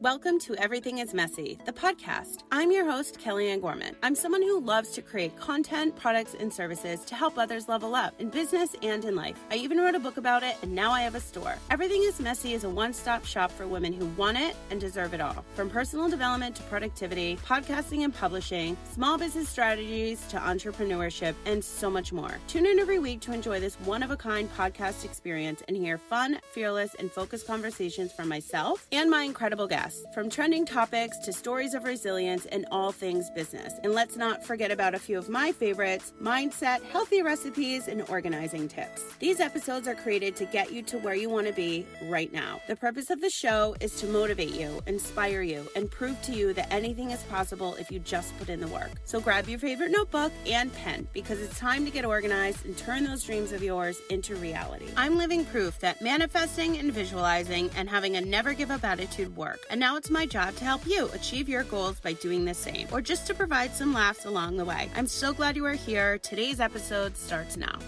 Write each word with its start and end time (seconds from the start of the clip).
Welcome 0.00 0.38
to 0.40 0.54
Everything 0.54 0.98
is 0.98 1.12
Messy, 1.12 1.58
the 1.64 1.72
podcast. 1.72 2.44
I'm 2.52 2.70
your 2.70 2.88
host, 2.88 3.18
Kellyanne 3.18 3.60
Gorman. 3.60 3.96
I'm 4.04 4.14
someone 4.14 4.42
who 4.42 4.60
loves 4.60 4.90
to 4.90 5.02
create 5.02 5.36
content, 5.36 5.96
products, 5.96 6.36
and 6.38 6.52
services 6.52 7.04
to 7.06 7.16
help 7.16 7.36
others 7.36 7.66
level 7.66 7.96
up 7.96 8.14
in 8.20 8.30
business 8.30 8.76
and 8.84 9.04
in 9.04 9.16
life. 9.16 9.36
I 9.50 9.56
even 9.56 9.78
wrote 9.78 9.96
a 9.96 9.98
book 9.98 10.16
about 10.16 10.44
it, 10.44 10.54
and 10.62 10.72
now 10.72 10.92
I 10.92 11.00
have 11.00 11.16
a 11.16 11.20
store. 11.20 11.56
Everything 11.68 12.04
is 12.04 12.20
Messy 12.20 12.54
is 12.54 12.62
a 12.62 12.70
one 12.70 12.92
stop 12.92 13.26
shop 13.26 13.50
for 13.50 13.66
women 13.66 13.92
who 13.92 14.06
want 14.10 14.38
it 14.38 14.54
and 14.70 14.80
deserve 14.80 15.14
it 15.14 15.20
all. 15.20 15.44
From 15.56 15.68
personal 15.68 16.08
development 16.08 16.54
to 16.54 16.62
productivity, 16.64 17.36
podcasting 17.44 18.04
and 18.04 18.14
publishing, 18.14 18.76
small 18.92 19.18
business 19.18 19.48
strategies 19.48 20.24
to 20.28 20.36
entrepreneurship, 20.36 21.34
and 21.44 21.64
so 21.64 21.90
much 21.90 22.12
more. 22.12 22.38
Tune 22.46 22.66
in 22.66 22.78
every 22.78 23.00
week 23.00 23.18
to 23.22 23.32
enjoy 23.32 23.58
this 23.58 23.74
one 23.80 24.04
of 24.04 24.12
a 24.12 24.16
kind 24.16 24.48
podcast 24.54 25.04
experience 25.04 25.60
and 25.66 25.76
hear 25.76 25.98
fun, 25.98 26.38
fearless, 26.52 26.94
and 27.00 27.10
focused 27.10 27.48
conversations 27.48 28.12
from 28.12 28.28
myself 28.28 28.86
and 28.92 29.10
my 29.10 29.22
incredible 29.22 29.66
guests 29.66 29.87
from 30.12 30.30
trending 30.30 30.64
topics 30.64 31.18
to 31.18 31.32
stories 31.32 31.74
of 31.74 31.84
resilience 31.84 32.46
and 32.46 32.66
all 32.70 32.92
things 32.92 33.30
business. 33.30 33.74
And 33.82 33.92
let's 33.92 34.16
not 34.16 34.44
forget 34.44 34.70
about 34.70 34.94
a 34.94 34.98
few 34.98 35.18
of 35.18 35.28
my 35.28 35.52
favorites 35.52 36.12
mindset, 36.22 36.82
healthy 36.84 37.22
recipes, 37.22 37.88
and 37.88 38.08
organizing 38.08 38.68
tips. 38.68 39.04
These 39.18 39.40
episodes 39.40 39.88
are 39.88 39.94
created 39.94 40.36
to 40.36 40.44
get 40.46 40.72
you 40.72 40.82
to 40.82 40.98
where 40.98 41.14
you 41.14 41.28
want 41.28 41.46
to 41.46 41.52
be 41.52 41.86
right 42.04 42.32
now. 42.32 42.60
The 42.66 42.76
purpose 42.76 43.10
of 43.10 43.20
the 43.20 43.30
show 43.30 43.76
is 43.80 44.00
to 44.00 44.06
motivate 44.06 44.54
you, 44.54 44.82
inspire 44.86 45.42
you, 45.42 45.68
and 45.76 45.90
prove 45.90 46.20
to 46.22 46.32
you 46.32 46.52
that 46.54 46.72
anything 46.72 47.10
is 47.10 47.22
possible 47.24 47.74
if 47.76 47.90
you 47.90 47.98
just 47.98 48.36
put 48.38 48.48
in 48.48 48.60
the 48.60 48.68
work. 48.68 48.90
So 49.04 49.20
grab 49.20 49.48
your 49.48 49.58
favorite 49.58 49.90
notebook 49.90 50.32
and 50.46 50.72
pen 50.72 51.08
because 51.12 51.40
it's 51.40 51.58
time 51.58 51.84
to 51.84 51.90
get 51.90 52.04
organized 52.04 52.64
and 52.64 52.76
turn 52.76 53.04
those 53.04 53.24
dreams 53.24 53.52
of 53.52 53.62
yours 53.62 53.98
into 54.10 54.36
reality. 54.36 54.86
I'm 54.96 55.16
living 55.16 55.44
proof 55.44 55.78
that 55.80 56.02
manifesting 56.02 56.78
and 56.78 56.92
visualizing 56.92 57.70
and 57.76 57.88
having 57.88 58.16
a 58.16 58.20
never 58.20 58.54
give 58.54 58.70
up 58.70 58.84
attitude 58.84 59.36
work. 59.36 59.60
And 59.70 59.77
now 59.78 59.96
it's 59.96 60.10
my 60.10 60.26
job 60.26 60.56
to 60.56 60.64
help 60.64 60.86
you 60.86 61.08
achieve 61.12 61.48
your 61.48 61.62
goals 61.64 62.00
by 62.00 62.12
doing 62.14 62.44
the 62.44 62.54
same, 62.54 62.88
or 62.90 63.00
just 63.00 63.26
to 63.26 63.34
provide 63.34 63.74
some 63.74 63.94
laughs 63.94 64.24
along 64.24 64.56
the 64.56 64.64
way. 64.64 64.90
I'm 64.96 65.06
so 65.06 65.32
glad 65.32 65.56
you 65.56 65.64
are 65.66 65.74
here. 65.74 66.18
Today's 66.18 66.58
episode 66.58 67.16
starts 67.16 67.56
now. 67.56 67.78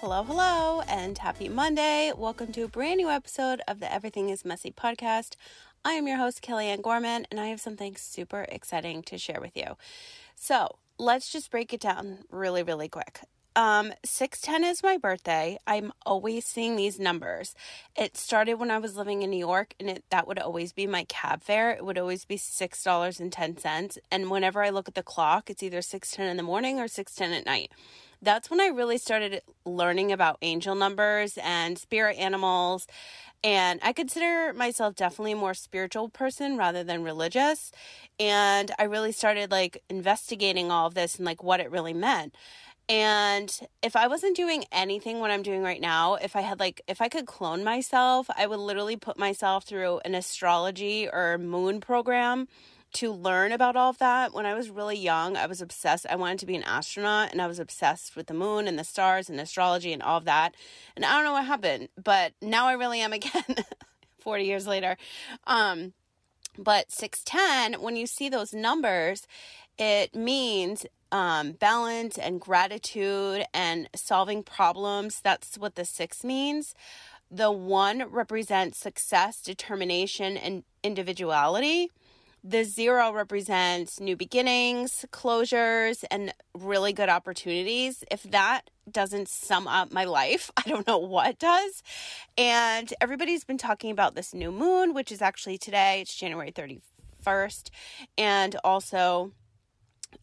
Hello, 0.00 0.24
hello, 0.24 0.80
and 0.88 1.18
happy 1.18 1.48
Monday. 1.48 2.12
Welcome 2.16 2.50
to 2.52 2.62
a 2.62 2.68
brand 2.68 2.96
new 2.96 3.10
episode 3.10 3.60
of 3.68 3.78
the 3.78 3.92
Everything 3.92 4.30
is 4.30 4.44
Messy 4.44 4.70
podcast. 4.70 5.36
I 5.84 5.92
am 5.92 6.06
your 6.06 6.16
host, 6.16 6.42
Kellyanne 6.42 6.82
Gorman, 6.82 7.26
and 7.30 7.38
I 7.38 7.48
have 7.48 7.60
something 7.60 7.94
super 7.96 8.46
exciting 8.48 9.02
to 9.02 9.18
share 9.18 9.40
with 9.40 9.56
you. 9.56 9.76
So, 10.34 10.76
let's 10.98 11.30
just 11.30 11.50
break 11.50 11.74
it 11.74 11.80
down 11.80 12.20
really, 12.30 12.62
really 12.62 12.88
quick. 12.88 13.20
Um, 13.54 13.92
610 14.04 14.70
is 14.70 14.82
my 14.82 14.96
birthday. 14.96 15.58
I'm 15.66 15.92
always 16.06 16.46
seeing 16.46 16.76
these 16.76 16.98
numbers. 16.98 17.54
It 17.94 18.16
started 18.16 18.54
when 18.54 18.70
I 18.70 18.78
was 18.78 18.96
living 18.96 19.22
in 19.22 19.30
New 19.30 19.38
York 19.38 19.74
and 19.78 19.90
it 19.90 20.04
that 20.10 20.26
would 20.26 20.38
always 20.38 20.72
be 20.72 20.86
my 20.86 21.04
cab 21.04 21.42
fare. 21.42 21.70
It 21.70 21.84
would 21.84 21.98
always 21.98 22.24
be 22.24 22.36
$6.10. 22.36 23.98
And 24.10 24.30
whenever 24.30 24.62
I 24.62 24.70
look 24.70 24.88
at 24.88 24.94
the 24.94 25.02
clock, 25.02 25.50
it's 25.50 25.62
either 25.62 25.82
610 25.82 26.30
in 26.30 26.36
the 26.38 26.42
morning 26.42 26.80
or 26.80 26.88
610 26.88 27.38
at 27.38 27.46
night. 27.46 27.72
That's 28.22 28.48
when 28.48 28.60
I 28.60 28.68
really 28.68 28.98
started 28.98 29.42
learning 29.66 30.12
about 30.12 30.38
angel 30.42 30.74
numbers 30.74 31.36
and 31.42 31.76
spirit 31.76 32.16
animals. 32.18 32.86
And 33.44 33.80
I 33.82 33.92
consider 33.92 34.52
myself 34.52 34.94
definitely 34.94 35.32
a 35.32 35.36
more 35.36 35.54
spiritual 35.54 36.08
person 36.08 36.56
rather 36.56 36.84
than 36.84 37.02
religious. 37.02 37.72
And 38.20 38.70
I 38.78 38.84
really 38.84 39.10
started 39.10 39.50
like 39.50 39.82
investigating 39.90 40.70
all 40.70 40.86
of 40.86 40.94
this 40.94 41.16
and 41.16 41.26
like 41.26 41.42
what 41.42 41.58
it 41.58 41.70
really 41.70 41.92
meant. 41.92 42.36
And 42.88 43.60
if 43.82 43.96
I 43.96 44.06
wasn't 44.06 44.36
doing 44.36 44.64
anything 44.72 45.20
what 45.20 45.30
I'm 45.30 45.42
doing 45.42 45.62
right 45.62 45.80
now, 45.80 46.14
if 46.16 46.36
I 46.36 46.40
had 46.40 46.60
like, 46.60 46.82
if 46.88 47.00
I 47.00 47.08
could 47.08 47.26
clone 47.26 47.64
myself, 47.64 48.28
I 48.36 48.46
would 48.46 48.58
literally 48.58 48.96
put 48.96 49.18
myself 49.18 49.64
through 49.64 50.00
an 50.04 50.14
astrology 50.14 51.08
or 51.08 51.38
moon 51.38 51.80
program 51.80 52.48
to 52.94 53.10
learn 53.10 53.52
about 53.52 53.76
all 53.76 53.90
of 53.90 53.98
that. 53.98 54.34
When 54.34 54.44
I 54.44 54.54
was 54.54 54.68
really 54.68 54.98
young, 54.98 55.36
I 55.36 55.46
was 55.46 55.62
obsessed. 55.62 56.06
I 56.10 56.16
wanted 56.16 56.40
to 56.40 56.46
be 56.46 56.56
an 56.56 56.62
astronaut 56.64 57.32
and 57.32 57.40
I 57.40 57.46
was 57.46 57.58
obsessed 57.58 58.16
with 58.16 58.26
the 58.26 58.34
moon 58.34 58.68
and 58.68 58.78
the 58.78 58.84
stars 58.84 59.30
and 59.30 59.40
astrology 59.40 59.92
and 59.92 60.02
all 60.02 60.18
of 60.18 60.24
that. 60.26 60.54
And 60.94 61.04
I 61.04 61.14
don't 61.14 61.24
know 61.24 61.32
what 61.32 61.46
happened, 61.46 61.88
but 62.02 62.34
now 62.42 62.66
I 62.66 62.74
really 62.74 63.00
am 63.00 63.12
again 63.14 63.56
40 64.20 64.44
years 64.44 64.66
later. 64.66 64.96
Um, 65.46 65.94
but 66.58 66.92
610, 66.92 67.80
when 67.80 67.96
you 67.96 68.06
see 68.06 68.28
those 68.28 68.52
numbers, 68.52 69.26
it 69.78 70.14
means 70.14 70.84
um, 71.12 71.52
balance 71.52 72.18
and 72.18 72.40
gratitude 72.40 73.44
and 73.54 73.88
solving 73.94 74.42
problems. 74.42 75.20
That's 75.20 75.56
what 75.56 75.76
the 75.76 75.84
six 75.84 76.24
means. 76.24 76.74
The 77.30 77.52
one 77.52 78.10
represents 78.10 78.78
success, 78.78 79.40
determination, 79.40 80.36
and 80.36 80.64
individuality. 80.82 81.90
The 82.44 82.64
zero 82.64 83.12
represents 83.12 84.00
new 84.00 84.16
beginnings, 84.16 85.04
closures, 85.12 86.02
and 86.10 86.34
really 86.54 86.92
good 86.92 87.08
opportunities. 87.08 88.02
If 88.10 88.24
that 88.24 88.62
doesn't 88.90 89.28
sum 89.28 89.68
up 89.68 89.92
my 89.92 90.04
life, 90.04 90.50
I 90.56 90.62
don't 90.62 90.86
know 90.86 90.98
what 90.98 91.38
does. 91.38 91.82
And 92.36 92.92
everybody's 93.00 93.44
been 93.44 93.58
talking 93.58 93.92
about 93.92 94.16
this 94.16 94.34
new 94.34 94.50
moon, 94.50 94.92
which 94.92 95.12
is 95.12 95.22
actually 95.22 95.56
today, 95.56 96.00
it's 96.00 96.16
January 96.16 96.50
31st. 96.50 97.70
And 98.18 98.56
also, 98.64 99.32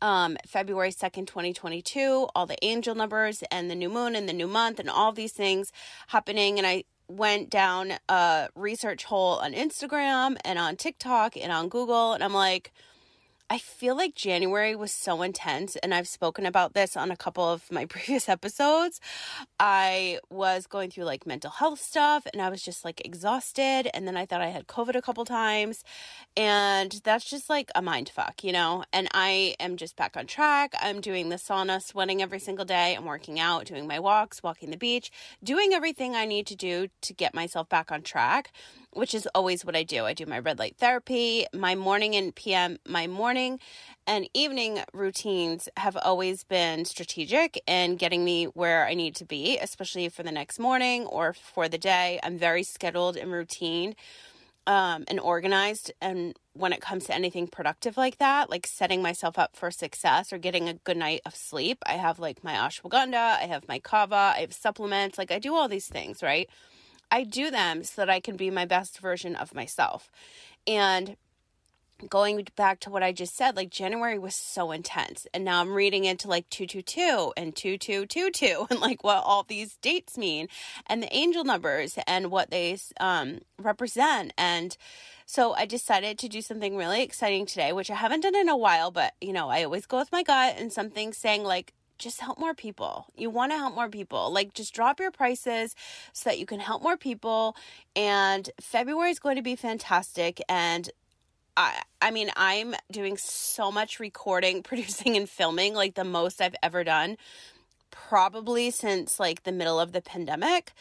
um, 0.01 0.37
February 0.47 0.91
2nd, 0.91 1.27
2022, 1.27 2.27
all 2.35 2.45
the 2.45 2.63
angel 2.63 2.95
numbers 2.95 3.43
and 3.51 3.69
the 3.69 3.75
new 3.75 3.89
moon 3.89 4.15
and 4.15 4.27
the 4.27 4.33
new 4.33 4.47
month 4.47 4.79
and 4.79 4.89
all 4.89 5.11
these 5.11 5.33
things 5.33 5.71
happening. 6.07 6.57
And 6.57 6.67
I 6.67 6.83
went 7.07 7.49
down 7.49 7.93
a 8.07 8.49
research 8.55 9.05
hole 9.05 9.39
on 9.39 9.53
Instagram 9.53 10.37
and 10.45 10.59
on 10.59 10.75
TikTok 10.75 11.35
and 11.35 11.51
on 11.51 11.67
Google. 11.69 12.13
And 12.13 12.23
I'm 12.23 12.33
like, 12.33 12.71
I 13.51 13.57
feel 13.57 13.95
like 13.97 14.13
January 14.13 14.75
was 14.75 14.91
so 14.91 15.23
intense, 15.23 15.75
and 15.77 15.91
I've 15.91 16.07
spoken 16.07 16.45
about 16.45 16.75
this 16.75 16.95
on 16.95 17.09
a 17.09 17.17
couple 17.17 17.43
of 17.43 17.71
my 17.71 17.85
previous 17.93 18.29
episodes. 18.29 19.01
I 19.59 20.19
was 20.29 20.67
going 20.67 20.91
through 20.91 21.05
like 21.05 21.25
mental 21.25 21.49
health 21.49 21.79
stuff, 21.81 22.27
and 22.31 22.43
I 22.43 22.49
was 22.49 22.61
just 22.61 22.85
like 22.85 23.03
exhausted. 23.03 23.89
And 23.91 24.07
then 24.07 24.15
I 24.15 24.27
thought 24.27 24.41
I 24.41 24.49
had 24.49 24.67
COVID 24.67 24.95
a 24.95 25.01
couple 25.01 25.25
times, 25.25 25.83
and 26.37 27.01
that's 27.03 27.27
just 27.27 27.49
like 27.49 27.71
a 27.73 27.81
mind 27.81 28.09
fuck, 28.09 28.43
you 28.43 28.51
know? 28.51 28.83
And 28.93 29.07
I 29.15 29.55
am 29.59 29.77
just 29.77 29.95
back 29.95 30.15
on 30.15 30.27
track. 30.27 30.75
I'm 30.79 31.01
doing 31.01 31.29
the 31.29 31.37
sauna, 31.37 31.81
sweating 31.81 32.21
every 32.21 32.39
single 32.39 32.65
day. 32.65 32.95
I'm 32.95 33.05
working 33.05 33.39
out, 33.39 33.65
doing 33.65 33.87
my 33.87 33.99
walks, 33.99 34.43
walking 34.43 34.69
the 34.69 34.77
beach, 34.77 35.09
doing 35.43 35.73
everything 35.73 36.15
I 36.15 36.25
need 36.25 36.45
to 36.47 36.55
do 36.55 36.89
to 37.01 37.13
get 37.15 37.33
myself 37.33 37.67
back 37.67 37.91
on 37.91 38.03
track 38.03 38.51
which 38.91 39.13
is 39.13 39.27
always 39.35 39.63
what 39.63 39.75
I 39.75 39.83
do. 39.83 40.05
I 40.05 40.13
do 40.13 40.25
my 40.25 40.39
red 40.39 40.59
light 40.59 40.77
therapy, 40.77 41.45
my 41.53 41.75
morning 41.75 42.15
and 42.15 42.33
PM, 42.33 42.77
my 42.87 43.07
morning 43.07 43.59
and 44.07 44.27
evening 44.33 44.79
routines 44.93 45.69
have 45.77 45.95
always 45.97 46.43
been 46.43 46.85
strategic 46.85 47.61
in 47.67 47.95
getting 47.95 48.25
me 48.25 48.45
where 48.45 48.87
I 48.87 48.93
need 48.95 49.15
to 49.17 49.25
be, 49.25 49.57
especially 49.59 50.09
for 50.09 50.23
the 50.23 50.31
next 50.31 50.59
morning 50.59 51.05
or 51.05 51.33
for 51.33 51.69
the 51.69 51.77
day. 51.77 52.19
I'm 52.23 52.37
very 52.37 52.63
scheduled 52.63 53.17
and 53.17 53.31
routine 53.31 53.95
um, 54.65 55.03
and 55.07 55.19
organized. 55.19 55.91
And 56.01 56.37
when 56.53 56.73
it 56.73 56.81
comes 56.81 57.05
to 57.05 57.15
anything 57.15 57.47
productive 57.47 57.97
like 57.97 58.17
that, 58.17 58.49
like 58.49 58.67
setting 58.67 59.01
myself 59.01 59.39
up 59.39 59.55
for 59.55 59.71
success 59.71 60.31
or 60.31 60.37
getting 60.37 60.69
a 60.69 60.75
good 60.75 60.97
night 60.97 61.21
of 61.25 61.35
sleep, 61.35 61.79
I 61.85 61.93
have 61.93 62.19
like 62.19 62.43
my 62.43 62.53
ashwagandha, 62.53 63.15
I 63.15 63.47
have 63.47 63.67
my 63.67 63.79
kava, 63.79 64.33
I 64.35 64.41
have 64.41 64.53
supplements, 64.53 65.17
like 65.17 65.31
I 65.31 65.39
do 65.39 65.55
all 65.55 65.67
these 65.67 65.87
things, 65.87 66.21
right? 66.21 66.49
I 67.11 67.23
do 67.23 67.51
them 67.51 67.83
so 67.83 68.01
that 68.01 68.09
I 68.09 68.19
can 68.19 68.35
be 68.35 68.49
my 68.49 68.65
best 68.65 68.99
version 68.99 69.35
of 69.35 69.53
myself. 69.55 70.11
And 70.67 71.17
going 72.07 72.47
back 72.55 72.79
to 72.81 72.89
what 72.89 73.03
I 73.03 73.11
just 73.11 73.35
said, 73.35 73.55
like 73.55 73.69
January 73.69 74.17
was 74.17 74.35
so 74.35 74.71
intense. 74.71 75.27
And 75.33 75.43
now 75.43 75.61
I'm 75.61 75.73
reading 75.73 76.05
into 76.05 76.27
like 76.27 76.49
222 76.49 77.33
and 77.35 77.55
2222 77.55 78.67
and 78.69 78.79
like 78.79 79.03
what 79.03 79.23
all 79.23 79.43
these 79.43 79.75
dates 79.77 80.17
mean 80.17 80.47
and 80.87 81.03
the 81.03 81.13
angel 81.13 81.43
numbers 81.43 81.97
and 82.07 82.31
what 82.31 82.51
they 82.51 82.77
um, 82.99 83.39
represent. 83.57 84.33
And 84.37 84.77
so 85.25 85.53
I 85.53 85.65
decided 85.65 86.17
to 86.19 86.29
do 86.29 86.41
something 86.41 86.75
really 86.75 87.03
exciting 87.03 87.45
today, 87.45 87.73
which 87.73 87.91
I 87.91 87.95
haven't 87.95 88.21
done 88.21 88.35
in 88.35 88.49
a 88.49 88.57
while, 88.57 88.91
but 88.91 89.13
you 89.21 89.33
know, 89.33 89.49
I 89.49 89.63
always 89.63 89.85
go 89.85 89.97
with 89.97 90.11
my 90.11 90.23
gut 90.23 90.55
and 90.57 90.71
something 90.71 91.13
saying 91.13 91.43
like, 91.43 91.73
just 91.99 92.21
help 92.21 92.39
more 92.39 92.53
people. 92.53 93.05
You 93.15 93.29
want 93.29 93.51
to 93.51 93.57
help 93.57 93.75
more 93.75 93.89
people. 93.89 94.31
Like 94.31 94.53
just 94.53 94.73
drop 94.73 94.99
your 94.99 95.11
prices 95.11 95.75
so 96.13 96.29
that 96.29 96.39
you 96.39 96.45
can 96.45 96.59
help 96.59 96.81
more 96.81 96.97
people. 96.97 97.55
And 97.95 98.49
February 98.59 99.11
is 99.11 99.19
going 99.19 99.35
to 99.35 99.41
be 99.41 99.55
fantastic. 99.55 100.41
And 100.49 100.89
I 101.55 101.81
I 102.01 102.11
mean, 102.11 102.31
I'm 102.35 102.73
doing 102.91 103.17
so 103.17 103.71
much 103.71 103.99
recording, 103.99 104.63
producing 104.69 105.15
and 105.17 105.29
filming, 105.29 105.75
like 105.75 105.95
the 105.95 106.03
most 106.03 106.41
I've 106.41 106.55
ever 106.63 106.83
done 106.83 107.17
probably 107.91 108.71
since 108.71 109.19
like 109.19 109.43
the 109.43 109.51
middle 109.51 109.79
of 109.79 109.91
the 109.91 110.01
pandemic 110.01 110.73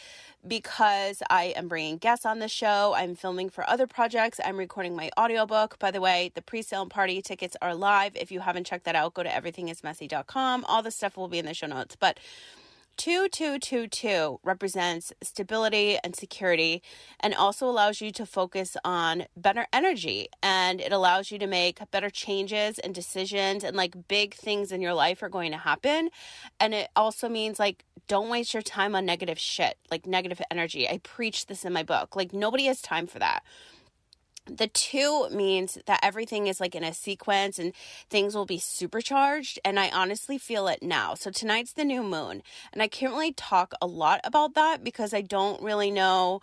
because 0.46 1.22
I 1.28 1.54
am 1.56 1.68
bringing 1.68 1.98
guests 1.98 2.24
on 2.24 2.38
the 2.38 2.48
show. 2.48 2.94
I'm 2.96 3.16
filming 3.16 3.50
for 3.50 3.68
other 3.68 3.86
projects. 3.86 4.40
I'm 4.44 4.56
recording 4.56 4.94
my 4.94 5.10
audiobook. 5.18 5.78
By 5.78 5.90
the 5.90 6.00
way, 6.00 6.30
the 6.34 6.42
pre-sale 6.42 6.82
and 6.82 6.90
party 6.90 7.20
tickets 7.20 7.56
are 7.60 7.74
live. 7.74 8.16
If 8.16 8.30
you 8.30 8.40
haven't 8.40 8.66
checked 8.66 8.84
that 8.84 8.94
out, 8.94 9.14
go 9.14 9.22
to 9.22 9.28
everythingismessy.com. 9.28 10.64
All 10.66 10.82
the 10.82 10.90
stuff 10.90 11.16
will 11.16 11.28
be 11.28 11.38
in 11.38 11.46
the 11.46 11.54
show 11.54 11.66
notes. 11.66 11.96
But 11.96 12.18
2222 12.98 14.40
represents 14.42 15.12
stability 15.22 15.98
and 16.02 16.16
security 16.16 16.82
and 17.20 17.32
also 17.32 17.68
allows 17.68 18.00
you 18.00 18.10
to 18.10 18.26
focus 18.26 18.76
on 18.84 19.24
better 19.36 19.68
energy 19.72 20.28
and 20.42 20.80
it 20.80 20.90
allows 20.90 21.30
you 21.30 21.38
to 21.38 21.46
make 21.46 21.78
better 21.92 22.10
changes 22.10 22.80
and 22.80 22.92
decisions 22.92 23.62
and 23.62 23.76
like 23.76 24.08
big 24.08 24.34
things 24.34 24.72
in 24.72 24.82
your 24.82 24.94
life 24.94 25.22
are 25.22 25.28
going 25.28 25.52
to 25.52 25.58
happen. 25.58 26.10
And 26.58 26.74
it 26.74 26.88
also 26.96 27.28
means 27.28 27.60
like 27.60 27.84
don't 28.08 28.30
waste 28.30 28.52
your 28.52 28.62
time 28.64 28.96
on 28.96 29.06
negative 29.06 29.38
shit 29.38 29.78
like 29.92 30.04
negative 30.04 30.42
energy. 30.50 30.88
I 30.88 30.98
preach 30.98 31.46
this 31.46 31.64
in 31.64 31.72
my 31.72 31.84
book. 31.84 32.16
Like 32.16 32.32
nobody 32.32 32.64
has 32.64 32.82
time 32.82 33.06
for 33.06 33.20
that 33.20 33.44
the 34.48 34.68
two 34.68 35.28
means 35.30 35.78
that 35.86 36.00
everything 36.02 36.46
is 36.46 36.60
like 36.60 36.74
in 36.74 36.84
a 36.84 36.94
sequence 36.94 37.58
and 37.58 37.72
things 38.08 38.34
will 38.34 38.46
be 38.46 38.58
supercharged. 38.58 39.58
And 39.64 39.78
I 39.78 39.90
honestly 39.90 40.38
feel 40.38 40.68
it 40.68 40.82
now. 40.82 41.14
So 41.14 41.30
tonight's 41.30 41.72
the 41.72 41.84
new 41.84 42.02
moon. 42.02 42.42
And 42.72 42.82
I 42.82 42.88
can't 42.88 43.12
really 43.12 43.32
talk 43.32 43.74
a 43.80 43.86
lot 43.86 44.20
about 44.24 44.54
that 44.54 44.82
because 44.82 45.12
I 45.12 45.20
don't 45.20 45.62
really 45.62 45.90
know 45.90 46.40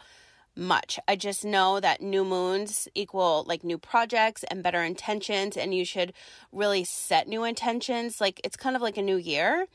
much. 0.56 1.00
I 1.08 1.16
just 1.16 1.44
know 1.46 1.80
that 1.80 2.02
new 2.02 2.24
moons 2.24 2.88
equal 2.96 3.44
like 3.48 3.64
new 3.64 3.78
projects 3.78 4.44
and 4.44 4.64
better 4.64 4.84
intentions, 4.84 5.58
and 5.58 5.74
you 5.74 5.86
should 5.86 6.14
really 6.52 6.84
set 6.84 7.28
new 7.28 7.44
intentions. 7.44 8.22
Like 8.22 8.42
it's 8.44 8.56
kind 8.56 8.76
of 8.76 8.82
like 8.82 8.98
a 8.98 9.02
new 9.02 9.18
year 9.18 9.68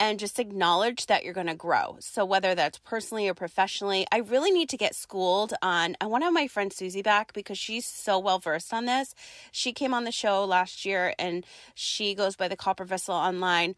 and 0.00 0.18
just 0.18 0.38
acknowledge 0.38 1.06
that 1.06 1.24
you're 1.24 1.34
going 1.34 1.48
to 1.48 1.54
grow. 1.54 1.96
So, 2.00 2.24
whether 2.24 2.54
that's 2.54 2.78
personally 2.78 3.28
or 3.28 3.34
professionally, 3.34 4.06
I 4.12 4.18
really 4.18 4.50
need 4.50 4.68
to 4.70 4.76
get 4.76 4.94
schooled 4.94 5.54
on. 5.62 5.96
I 6.00 6.06
want 6.06 6.22
to 6.22 6.26
have 6.26 6.34
my 6.34 6.46
friend 6.46 6.72
Susie 6.72 7.02
back 7.02 7.32
because 7.32 7.58
she's 7.58 7.86
so 7.86 8.18
well 8.18 8.38
versed 8.38 8.72
on 8.72 8.84
this. 8.84 9.14
She 9.52 9.72
came 9.72 9.94
on 9.94 10.04
the 10.04 10.12
show 10.12 10.44
last 10.44 10.84
year 10.84 11.14
and 11.18 11.44
she 11.74 12.14
goes 12.14 12.36
by 12.36 12.48
the 12.48 12.56
Copper 12.56 12.84
Vessel 12.84 13.14
online 13.14 13.74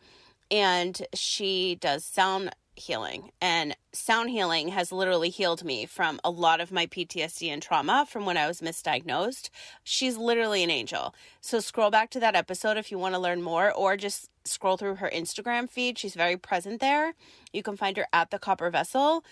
and 0.51 1.01
she 1.15 1.77
does 1.77 2.05
sound 2.05 2.51
healing. 2.81 3.31
And 3.41 3.77
sound 3.93 4.31
healing 4.31 4.69
has 4.69 4.91
literally 4.91 5.31
healed 5.31 5.65
me 5.65 5.87
from 5.87 6.21
a 6.25 6.31
lot 6.31 6.61
of 6.61 6.73
my 6.73 6.87
PTSD 6.87 7.49
and 7.49 7.63
trauma 7.63 8.07
from 8.09 8.25
when 8.25 8.37
I 8.37 8.47
was 8.47 8.61
misdiagnosed. 8.61 9.51
She's 9.85 10.17
literally 10.17 10.65
an 10.65 10.71
angel. 10.71 11.15
So 11.41 11.61
scroll 11.61 11.91
back 11.91 12.11
to 12.11 12.21
that 12.21 12.37
episode 12.37 12.77
if 12.77 12.91
you 12.91 12.99
want 12.99 13.15
to 13.15 13.21
learn 13.21 13.43
more, 13.43 13.73
or 13.73 13.97
just 13.97 14.31
scroll 14.45 14.77
through 14.77 14.97
her 14.97 15.11
Instagram 15.15 15.69
feed. 15.69 15.99
She's 15.99 16.15
very 16.15 16.37
present 16.37 16.81
there. 16.81 17.15
You 17.53 17.63
can 17.63 17.77
find 17.77 17.97
her 17.97 18.07
at 18.13 18.31
the 18.31 18.39
Copper 18.39 18.71
Vessel. 18.71 19.25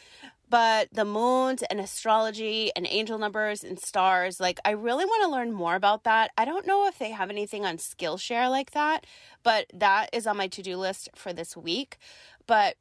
But 0.51 0.89
the 0.93 1.05
moons 1.05 1.63
and 1.63 1.79
astrology 1.79 2.71
and 2.75 2.87
angel 2.89 3.19
numbers 3.19 3.63
and 3.63 3.79
stars, 3.79 4.41
like, 4.41 4.59
I 4.65 4.71
really 4.71 5.05
want 5.05 5.23
to 5.25 5.31
learn 5.31 5.53
more 5.53 5.75
about 5.75 6.05
that. 6.05 6.31
I 6.39 6.47
don't 6.47 6.67
know 6.67 6.87
if 6.87 6.99
they 6.99 7.11
have 7.11 7.29
anything 7.29 7.67
on 7.67 7.77
Skillshare 7.77 8.49
like 8.49 8.71
that, 8.71 9.05
but 9.43 9.67
that 9.75 10.09
is 10.15 10.27
on 10.27 10.39
my 10.39 10.49
to 10.49 10.63
do 10.63 10.79
list 10.79 11.11
for 11.15 11.35
this 11.35 11.55
week. 11.55 11.99
But 12.47 12.77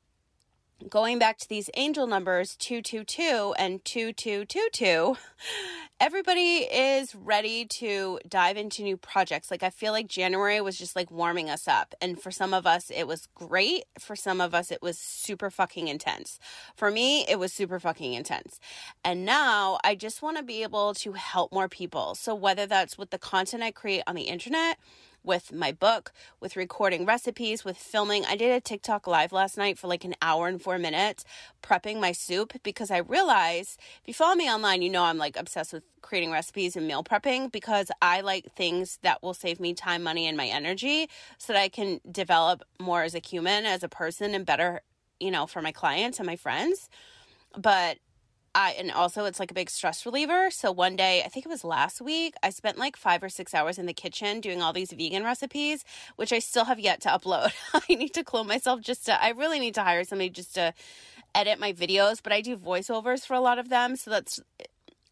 going 0.89 1.18
back 1.18 1.38
to 1.39 1.50
these 1.50 1.69
angel 1.75 2.06
numbers 2.06 2.56
222 2.57 3.56
and 3.57 3.83
2222 3.83 5.18
everybody 6.00 6.57
is 6.57 7.15
ready 7.15 7.65
to 7.65 8.19
dive 8.29 8.56
into 8.56 8.83
new 8.83 8.95
projects. 8.95 9.50
Like 9.50 9.63
i 9.63 9.71
feel 9.71 9.91
like 9.91 10.07
january 10.07 10.62
was 10.62 10.77
just 10.77 10.95
like 10.95 11.09
warming 11.09 11.50
us 11.50 11.68
up. 11.68 11.95
And 12.00 12.21
for 12.21 12.29
some 12.29 12.53
of 12.53 12.68
us 12.68 12.91
it 12.91 13.07
was 13.07 13.27
great. 13.33 13.85
For 14.00 14.15
some 14.15 14.39
of 14.39 14.53
us 14.53 14.71
it 14.71 14.81
was 14.81 15.00
super 15.00 15.50
fucking 15.50 15.88
intense. 15.88 16.39
For 16.75 16.91
me 16.91 17.25
it 17.27 17.39
was 17.39 17.51
super 17.51 17.79
fucking 17.79 18.13
intense. 18.13 18.59
And 19.03 19.25
now 19.25 19.79
i 19.83 19.95
just 19.95 20.21
want 20.21 20.38
to 20.38 20.44
be 20.44 20.62
able 20.62 20.94
to 20.95 21.13
help 21.13 21.51
more 21.51 21.68
people. 21.68 22.13
So 22.13 22.35
whether 22.35 22.68
that's 22.68 22.97
with 22.97 23.09
the 23.09 23.19
content 23.19 23.63
i 23.63 23.71
create 23.71 24.03
on 24.06 24.15
the 24.15 24.24
internet 24.24 24.77
with 25.27 25.53
my 25.53 25.71
book, 25.71 26.13
with 26.39 26.56
recording 26.56 27.06
recipes, 27.06 27.63
with 27.63 27.77
filming. 27.77 28.25
I 28.25 28.35
did 28.35 28.51
a 28.51 28.62
TikTok 28.62 29.06
live 29.06 29.31
last 29.31 29.57
night 29.57 29.77
for 29.77 29.88
like 29.88 30.06
an 30.06 30.15
hour 30.21 30.47
and 30.47 30.59
four 30.59 30.79
minutes 30.79 31.25
prepping 31.62 32.00
my 32.00 32.13
soup 32.13 32.53
because 32.63 32.89
I 32.89 33.00
realized 33.00 33.79
if 34.01 34.07
you 34.07 34.13
follow 34.13 34.35
me 34.35 34.50
online, 34.50 34.81
you 34.81 34.89
know 34.89 35.03
I'm 35.03 35.18
like 35.18 35.38
obsessed 35.38 35.74
with 35.74 35.83
creating 36.01 36.31
recipes 36.31 36.75
and 36.75 36.88
meal 36.88 37.03
prepping 37.03 37.51
because 37.51 37.91
I 38.01 38.21
like 38.21 38.51
things 38.56 38.97
that 39.03 39.21
will 39.21 39.33
save 39.33 39.59
me 39.59 39.74
time, 39.74 40.01
money, 40.01 40.25
and 40.25 40.38
my 40.38 40.47
energy 40.47 41.09
so 41.38 41.53
that 41.53 41.59
I 41.59 41.69
can 41.69 42.00
develop 42.09 42.63
more 42.79 43.03
as 43.03 43.13
a 43.13 43.19
human, 43.19 43.65
as 43.65 43.83
a 43.83 43.89
person, 43.89 44.33
and 44.33 44.45
better, 44.45 44.81
you 45.19 45.29
know, 45.29 45.45
for 45.45 45.62
my 45.62 45.74
clients 45.74 46.19
and 46.19 46.25
my 46.25 46.38
friends. 46.38 46.89
But 47.57 47.97
I, 48.57 48.71
and 48.71 48.89
also 48.92 49.25
it's 49.25 49.39
like 49.39 49.51
a 49.51 49.54
big 49.54 49.69
stress 49.69 50.04
reliever. 50.04 50.50
So 50.50 50.71
one 50.71 50.95
day, 50.95 51.21
I 51.24 51.27
think 51.30 51.45
it 51.45 51.50
was 51.50 51.63
last 51.63 52.01
week, 52.01 52.33
I 52.42 52.50
spent 52.50 52.80
like 52.80 52.98
five 52.98 53.21
or 53.21 53.30
six 53.30 53.54
hours 53.54 53.77
in 53.77 53.86
the 53.86 53.94
kitchen 53.94 54.42
doing 54.42 54.63
all 54.63 54.74
these 54.74 54.92
vegan 54.92 55.24
recipes, 55.24 55.86
which 56.15 56.33
I 56.33 56.39
still 56.39 56.65
have 56.65 56.80
yet 56.80 57.00
to 57.01 57.09
upload. 57.09 57.51
I 57.75 57.94
need 57.94 58.15
to 58.15 58.24
clone 58.24 58.48
myself 58.48 58.81
just 58.81 59.06
to, 59.06 59.24
I 59.24 59.30
really 59.30 59.59
need 59.59 59.75
to 59.75 59.83
hire 59.83 60.04
somebody 60.04 60.31
just 60.31 60.56
to 60.56 60.74
edit 61.36 61.59
my 61.59 61.71
videos, 61.71 62.19
but 62.24 62.33
I 62.33 62.42
do 62.42 62.57
voiceovers 62.57 63.27
for 63.27 63.36
a 63.36 63.42
lot 63.42 63.59
of 63.59 63.69
them. 63.69 63.95
So 63.95 64.09
that's, 64.09 64.39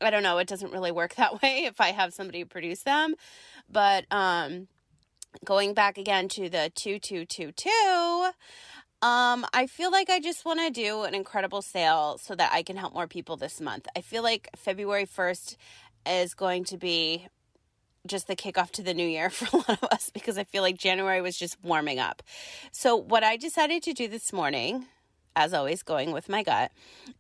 I 0.01 0.09
don't 0.09 0.24
know, 0.24 0.39
it 0.39 0.48
doesn't 0.48 0.74
really 0.74 0.91
work 0.91 1.13
that 1.13 1.33
way 1.44 1.65
if 1.65 1.80
I 1.80 1.91
have 1.91 2.15
somebody 2.15 2.44
produce 2.45 2.81
them. 2.81 3.13
But, 3.69 4.06
um, 4.09 4.69
going 5.44 5.75
back 5.75 6.00
again 6.00 6.30
to 6.30 6.50
the 6.50 6.71
2222, 6.74 8.31
um, 9.05 9.45
I 9.53 9.67
feel 9.67 9.91
like 9.91 10.09
I 10.09 10.19
just 10.19 10.45
want 10.45 10.61
to 10.61 10.71
do 10.71 11.03
an 11.03 11.13
incredible 11.13 11.61
sale 11.61 12.17
so 12.17 12.33
that 12.33 12.51
I 12.51 12.63
can 12.63 12.75
help 12.75 12.95
more 12.95 13.05
people 13.05 13.37
this 13.37 13.61
month. 13.61 13.85
I 13.95 14.01
feel 14.01 14.23
like 14.23 14.49
February 14.55 15.05
1st 15.05 15.57
is 16.07 16.33
going 16.33 16.63
to 16.63 16.77
be 16.77 17.27
just 18.07 18.25
the 18.25 18.35
kickoff 18.35 18.71
to 18.71 18.81
the 18.81 18.95
new 18.95 19.07
year 19.07 19.29
for 19.31 19.45
a 19.53 19.57
lot 19.57 19.83
of 19.83 19.89
us 19.91 20.09
because 20.09 20.39
I 20.39 20.43
feel 20.43 20.63
like 20.63 20.79
January 20.79 21.21
was 21.21 21.37
just 21.37 21.63
warming 21.63 21.99
up. 21.99 22.23
So, 22.71 22.95
what 22.95 23.23
I 23.23 23.37
decided 23.37 23.83
to 23.83 23.93
do 23.93 24.07
this 24.07 24.33
morning, 24.33 24.87
as 25.35 25.53
always, 25.53 25.83
going 25.83 26.11
with 26.11 26.27
my 26.27 26.41
gut, 26.41 26.71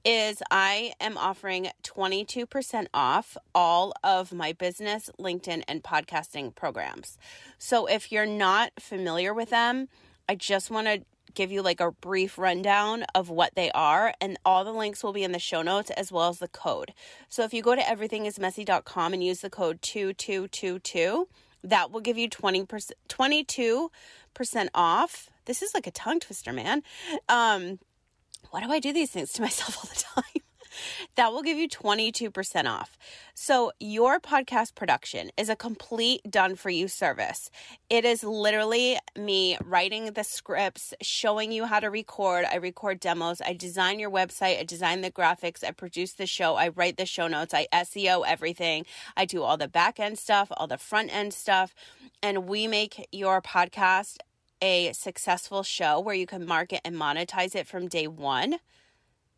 is 0.03 0.41
I 0.49 0.93
am 0.99 1.19
offering 1.19 1.69
22% 1.83 2.87
off 2.95 3.37
all 3.53 3.93
of 4.03 4.33
my 4.33 4.53
business, 4.53 5.11
LinkedIn, 5.19 5.61
and 5.67 5.83
podcasting 5.83 6.55
programs. 6.55 7.19
So, 7.59 7.85
if 7.85 8.11
you're 8.11 8.25
not 8.25 8.71
familiar 8.79 9.35
with 9.35 9.51
them, 9.51 9.87
I 10.27 10.33
just 10.33 10.71
want 10.71 10.87
to 10.87 11.01
give 11.35 11.51
you 11.51 11.61
like 11.61 11.79
a 11.79 11.91
brief 11.91 12.37
rundown 12.37 13.05
of 13.13 13.29
what 13.29 13.53
they 13.55 13.71
are, 13.71 14.13
and 14.19 14.37
all 14.45 14.63
the 14.63 14.73
links 14.73 15.03
will 15.03 15.13
be 15.13 15.23
in 15.23 15.31
the 15.31 15.39
show 15.39 15.61
notes 15.61 15.91
as 15.91 16.11
well 16.11 16.29
as 16.29 16.39
the 16.39 16.47
code. 16.47 16.93
So 17.29 17.43
if 17.43 17.53
you 17.53 17.61
go 17.61 17.75
to 17.75 17.81
everythingismessy.com 17.81 19.13
and 19.13 19.23
use 19.23 19.41
the 19.41 19.49
code 19.49 19.81
2222, 19.81 21.27
that 21.63 21.91
will 21.91 22.01
give 22.01 22.17
you 22.17 22.29
20% 22.29 22.91
22% 23.09 24.67
off. 24.73 25.29
This 25.45 25.61
is 25.61 25.73
like 25.73 25.87
a 25.87 25.91
tongue 25.91 26.19
twister, 26.19 26.53
man. 26.53 26.83
Um 27.29 27.79
why 28.51 28.61
do 28.61 28.71
I 28.71 28.79
do 28.79 28.93
these 28.93 29.11
things 29.11 29.33
to 29.33 29.41
myself 29.47 29.77
all 29.77 29.89
the 29.89 30.21
time? 30.21 30.44
That 31.15 31.31
will 31.31 31.41
give 31.41 31.57
you 31.57 31.67
22% 31.67 32.65
off. 32.65 32.97
So, 33.33 33.71
your 33.79 34.19
podcast 34.19 34.75
production 34.75 35.31
is 35.37 35.49
a 35.49 35.55
complete 35.55 36.21
done 36.29 36.55
for 36.55 36.69
you 36.69 36.87
service. 36.87 37.49
It 37.89 38.05
is 38.05 38.23
literally 38.23 38.97
me 39.17 39.57
writing 39.63 40.13
the 40.13 40.23
scripts, 40.23 40.93
showing 41.01 41.51
you 41.51 41.65
how 41.65 41.79
to 41.79 41.89
record. 41.89 42.45
I 42.51 42.55
record 42.55 42.99
demos, 42.99 43.41
I 43.41 43.53
design 43.53 43.99
your 43.99 44.11
website, 44.11 44.59
I 44.59 44.63
design 44.63 45.01
the 45.01 45.11
graphics, 45.11 45.63
I 45.63 45.71
produce 45.71 46.13
the 46.13 46.27
show, 46.27 46.55
I 46.55 46.69
write 46.69 46.97
the 46.97 47.05
show 47.05 47.27
notes, 47.27 47.53
I 47.53 47.67
SEO 47.73 48.23
everything. 48.25 48.85
I 49.17 49.25
do 49.25 49.43
all 49.43 49.57
the 49.57 49.67
back 49.67 49.99
end 49.99 50.17
stuff, 50.17 50.51
all 50.55 50.67
the 50.67 50.77
front 50.77 51.13
end 51.13 51.33
stuff, 51.33 51.73
and 52.21 52.47
we 52.47 52.67
make 52.67 53.07
your 53.11 53.41
podcast 53.41 54.17
a 54.61 54.93
successful 54.93 55.63
show 55.63 55.99
where 55.99 56.15
you 56.15 56.25
can 56.25 56.45
market 56.45 56.81
and 56.85 56.95
monetize 56.95 57.55
it 57.55 57.67
from 57.67 57.87
day 57.87 58.07
one 58.07 58.57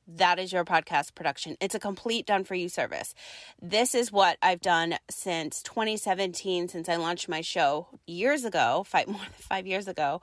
that 0.07 0.39
is 0.39 0.53
your 0.53 0.63
podcast 0.63 1.15
production. 1.15 1.57
It's 1.59 1.75
a 1.75 1.79
complete 1.79 2.25
done 2.25 2.43
for 2.43 2.55
you 2.55 2.69
service. 2.69 3.13
This 3.61 3.93
is 3.93 4.11
what 4.11 4.37
I've 4.41 4.61
done 4.61 4.95
since 5.09 5.61
2017, 5.63 6.69
since 6.69 6.87
I 6.87 6.95
launched 6.95 7.27
my 7.27 7.41
show 7.41 7.87
years 8.05 8.45
ago, 8.45 8.83
five 8.87 9.07
more 9.07 9.21
than 9.21 9.33
five 9.37 9.67
years 9.67 9.87
ago. 9.87 10.21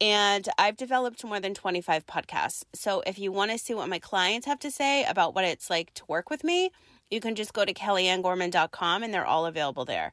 And 0.00 0.48
I've 0.58 0.76
developed 0.76 1.24
more 1.24 1.40
than 1.40 1.54
25 1.54 2.06
podcasts. 2.06 2.64
So 2.74 3.02
if 3.06 3.18
you 3.18 3.32
want 3.32 3.50
to 3.52 3.58
see 3.58 3.74
what 3.74 3.88
my 3.88 3.98
clients 3.98 4.46
have 4.46 4.58
to 4.60 4.70
say 4.70 5.04
about 5.04 5.34
what 5.34 5.44
it's 5.44 5.70
like 5.70 5.94
to 5.94 6.04
work 6.08 6.30
with 6.30 6.42
me, 6.44 6.70
you 7.10 7.20
can 7.20 7.34
just 7.34 7.52
go 7.52 7.64
to 7.64 7.74
kellyanngorman.com 7.74 9.02
and 9.02 9.12
they're 9.12 9.26
all 9.26 9.46
available 9.46 9.84
there. 9.84 10.12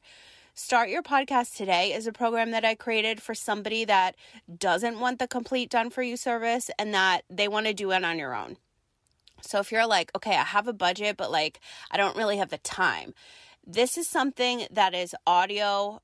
Start 0.54 0.88
Your 0.88 1.04
Podcast 1.04 1.56
Today 1.56 1.92
is 1.92 2.08
a 2.08 2.12
program 2.12 2.50
that 2.50 2.64
I 2.64 2.74
created 2.74 3.22
for 3.22 3.32
somebody 3.32 3.84
that 3.84 4.16
doesn't 4.58 4.98
want 4.98 5.20
the 5.20 5.28
complete 5.28 5.70
done 5.70 5.88
for 5.88 6.02
you 6.02 6.16
service 6.16 6.68
and 6.80 6.92
that 6.94 7.22
they 7.30 7.46
want 7.46 7.66
to 7.66 7.74
do 7.74 7.92
it 7.92 8.02
on 8.02 8.18
your 8.18 8.34
own. 8.34 8.56
So 9.40 9.60
if 9.60 9.72
you're 9.72 9.86
like, 9.86 10.10
okay, 10.16 10.36
I 10.36 10.44
have 10.44 10.68
a 10.68 10.72
budget, 10.72 11.16
but 11.16 11.30
like 11.30 11.60
I 11.90 11.96
don't 11.96 12.16
really 12.16 12.38
have 12.38 12.50
the 12.50 12.58
time, 12.58 13.14
this 13.66 13.98
is 13.98 14.08
something 14.08 14.66
that 14.70 14.94
is 14.94 15.14
audio 15.26 16.00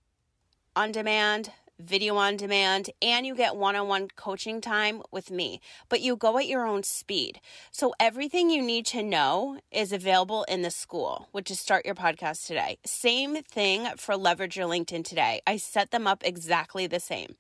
on 0.76 0.92
demand, 0.92 1.50
video 1.78 2.16
on 2.16 2.36
demand, 2.36 2.90
and 3.02 3.26
you 3.26 3.34
get 3.34 3.56
one 3.56 3.74
on 3.74 3.88
one 3.88 4.08
coaching 4.16 4.60
time 4.60 5.02
with 5.10 5.30
me, 5.30 5.60
but 5.88 6.00
you 6.00 6.16
go 6.16 6.38
at 6.38 6.46
your 6.46 6.66
own 6.66 6.82
speed. 6.82 7.40
So 7.70 7.94
everything 7.98 8.50
you 8.50 8.62
need 8.62 8.86
to 8.86 9.02
know 9.02 9.58
is 9.70 9.92
available 9.92 10.44
in 10.44 10.62
the 10.62 10.70
school, 10.70 11.28
which 11.32 11.50
is 11.50 11.58
Start 11.58 11.84
Your 11.84 11.94
Podcast 11.94 12.46
Today. 12.46 12.78
Same 12.84 13.42
thing 13.42 13.88
for 13.96 14.16
Leverage 14.16 14.56
Your 14.56 14.68
LinkedIn 14.68 15.04
Today. 15.04 15.40
I 15.46 15.56
set 15.56 15.90
them 15.90 16.06
up 16.06 16.22
exactly 16.24 16.86
the 16.86 17.00
same. 17.00 17.34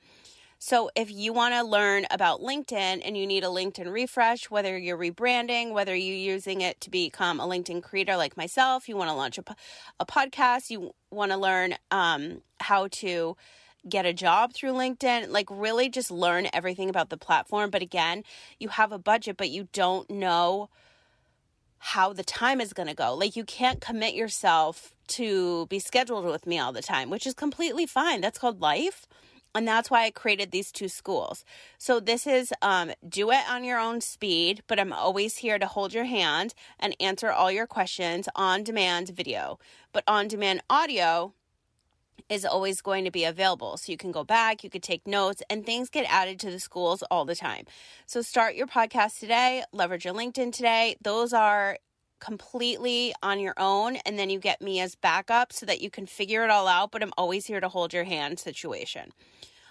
So 0.66 0.88
if 0.96 1.10
you 1.10 1.34
want 1.34 1.52
to 1.52 1.62
learn 1.62 2.06
about 2.10 2.40
LinkedIn 2.40 3.02
and 3.04 3.18
you 3.18 3.26
need 3.26 3.44
a 3.44 3.48
LinkedIn 3.48 3.92
refresh, 3.92 4.50
whether 4.50 4.78
you're 4.78 4.96
rebranding, 4.96 5.74
whether 5.74 5.94
you're 5.94 6.16
using 6.16 6.62
it 6.62 6.80
to 6.80 6.90
become 6.90 7.38
a 7.38 7.46
LinkedIn 7.46 7.82
creator 7.82 8.16
like 8.16 8.38
myself, 8.38 8.88
you 8.88 8.96
want 8.96 9.10
to 9.10 9.14
launch 9.14 9.36
a, 9.36 9.44
a 10.00 10.06
podcast, 10.06 10.70
you 10.70 10.94
want 11.10 11.32
to 11.32 11.36
learn 11.36 11.74
um, 11.90 12.40
how 12.60 12.88
to 12.92 13.36
get 13.86 14.06
a 14.06 14.14
job 14.14 14.54
through 14.54 14.72
LinkedIn, 14.72 15.28
like 15.28 15.48
really 15.50 15.90
just 15.90 16.10
learn 16.10 16.48
everything 16.54 16.88
about 16.88 17.10
the 17.10 17.18
platform. 17.18 17.68
But 17.68 17.82
again, 17.82 18.24
you 18.58 18.68
have 18.68 18.90
a 18.90 18.98
budget, 18.98 19.36
but 19.36 19.50
you 19.50 19.68
don't 19.74 20.08
know 20.08 20.70
how 21.76 22.14
the 22.14 22.24
time 22.24 22.62
is 22.62 22.72
going 22.72 22.88
to 22.88 22.94
go. 22.94 23.12
Like 23.14 23.36
you 23.36 23.44
can't 23.44 23.82
commit 23.82 24.14
yourself 24.14 24.94
to 25.08 25.66
be 25.66 25.78
scheduled 25.78 26.24
with 26.24 26.46
me 26.46 26.58
all 26.58 26.72
the 26.72 26.80
time, 26.80 27.10
which 27.10 27.26
is 27.26 27.34
completely 27.34 27.84
fine. 27.84 28.22
That's 28.22 28.38
called 28.38 28.62
life. 28.62 29.06
And 29.54 29.68
that's 29.68 29.90
why 29.90 30.04
I 30.04 30.10
created 30.10 30.50
these 30.50 30.72
two 30.72 30.88
schools. 30.88 31.44
So 31.78 32.00
this 32.00 32.26
is 32.26 32.52
um, 32.60 32.90
do 33.08 33.30
it 33.30 33.48
on 33.48 33.62
your 33.62 33.78
own 33.78 34.00
speed, 34.00 34.62
but 34.66 34.80
I'm 34.80 34.92
always 34.92 35.38
here 35.38 35.58
to 35.58 35.66
hold 35.66 35.94
your 35.94 36.04
hand 36.04 36.54
and 36.80 36.96
answer 36.98 37.30
all 37.30 37.52
your 37.52 37.66
questions 37.66 38.28
on 38.34 38.64
demand 38.64 39.10
video. 39.10 39.60
But 39.92 40.02
on 40.08 40.26
demand 40.26 40.62
audio, 40.68 41.32
is 42.28 42.44
always 42.44 42.80
going 42.80 43.04
to 43.04 43.10
be 43.10 43.24
available. 43.24 43.76
So 43.76 43.92
you 43.92 43.98
can 43.98 44.10
go 44.10 44.24
back, 44.24 44.64
you 44.64 44.70
could 44.70 44.82
take 44.82 45.06
notes, 45.06 45.42
and 45.50 45.64
things 45.64 45.90
get 45.90 46.06
added 46.08 46.40
to 46.40 46.50
the 46.50 46.60
schools 46.60 47.02
all 47.10 47.24
the 47.24 47.36
time. 47.36 47.66
So 48.06 48.22
start 48.22 48.54
your 48.54 48.66
podcast 48.66 49.18
today, 49.18 49.62
leverage 49.72 50.04
your 50.04 50.14
LinkedIn 50.14 50.52
today. 50.52 50.96
Those 51.02 51.32
are 51.32 51.78
completely 52.24 53.12
on 53.22 53.38
your 53.38 53.54
own 53.58 53.96
and 54.06 54.18
then 54.18 54.30
you 54.30 54.38
get 54.38 54.62
me 54.62 54.80
as 54.80 54.94
backup 54.94 55.52
so 55.52 55.66
that 55.66 55.82
you 55.82 55.90
can 55.90 56.06
figure 56.06 56.42
it 56.44 56.50
all 56.50 56.66
out 56.66 56.90
but 56.90 57.02
I'm 57.02 57.12
always 57.18 57.46
here 57.46 57.60
to 57.60 57.68
hold 57.68 57.92
your 57.92 58.04
hand 58.04 58.38
situation. 58.38 59.12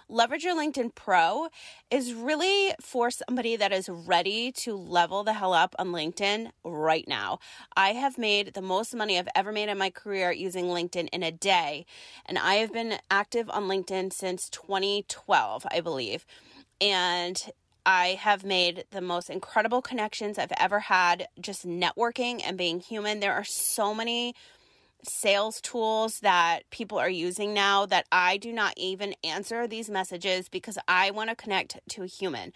Leverage 0.08 0.44
Your 0.44 0.54
LinkedIn 0.54 0.94
Pro 0.94 1.48
is 1.90 2.12
really 2.12 2.74
for 2.80 3.10
somebody 3.10 3.56
that 3.56 3.72
is 3.72 3.88
ready 3.88 4.52
to 4.52 4.76
level 4.76 5.24
the 5.24 5.32
hell 5.32 5.54
up 5.54 5.74
on 5.78 5.88
LinkedIn 5.88 6.50
right 6.62 7.08
now. 7.08 7.38
I 7.74 7.94
have 7.94 8.18
made 8.18 8.52
the 8.52 8.60
most 8.60 8.94
money 8.94 9.18
I've 9.18 9.28
ever 9.34 9.50
made 9.50 9.70
in 9.70 9.78
my 9.78 9.88
career 9.88 10.30
using 10.30 10.66
LinkedIn 10.66 11.08
in 11.10 11.22
a 11.22 11.32
day, 11.32 11.86
and 12.26 12.38
I 12.38 12.56
have 12.56 12.70
been 12.70 12.98
active 13.10 13.48
on 13.48 13.64
LinkedIn 13.64 14.12
since 14.12 14.50
2012, 14.50 15.66
I 15.70 15.80
believe. 15.80 16.26
And 16.82 17.42
I 17.86 18.18
have 18.20 18.44
made 18.44 18.84
the 18.90 19.00
most 19.00 19.30
incredible 19.30 19.82
connections 19.82 20.38
I've 20.38 20.52
ever 20.58 20.80
had 20.80 21.28
just 21.40 21.66
networking 21.66 22.40
and 22.44 22.56
being 22.56 22.80
human. 22.80 23.20
There 23.20 23.34
are 23.34 23.44
so 23.44 23.94
many 23.94 24.34
sales 25.06 25.60
tools 25.60 26.20
that 26.20 26.60
people 26.70 26.98
are 26.98 27.10
using 27.10 27.52
now 27.52 27.86
that 27.86 28.06
I 28.10 28.36
do 28.36 28.52
not 28.52 28.74
even 28.76 29.14
answer 29.22 29.66
these 29.66 29.90
messages 29.90 30.48
because 30.48 30.78
I 30.88 31.10
want 31.10 31.30
to 31.30 31.36
connect 31.36 31.78
to 31.90 32.02
a 32.02 32.06
human. 32.06 32.52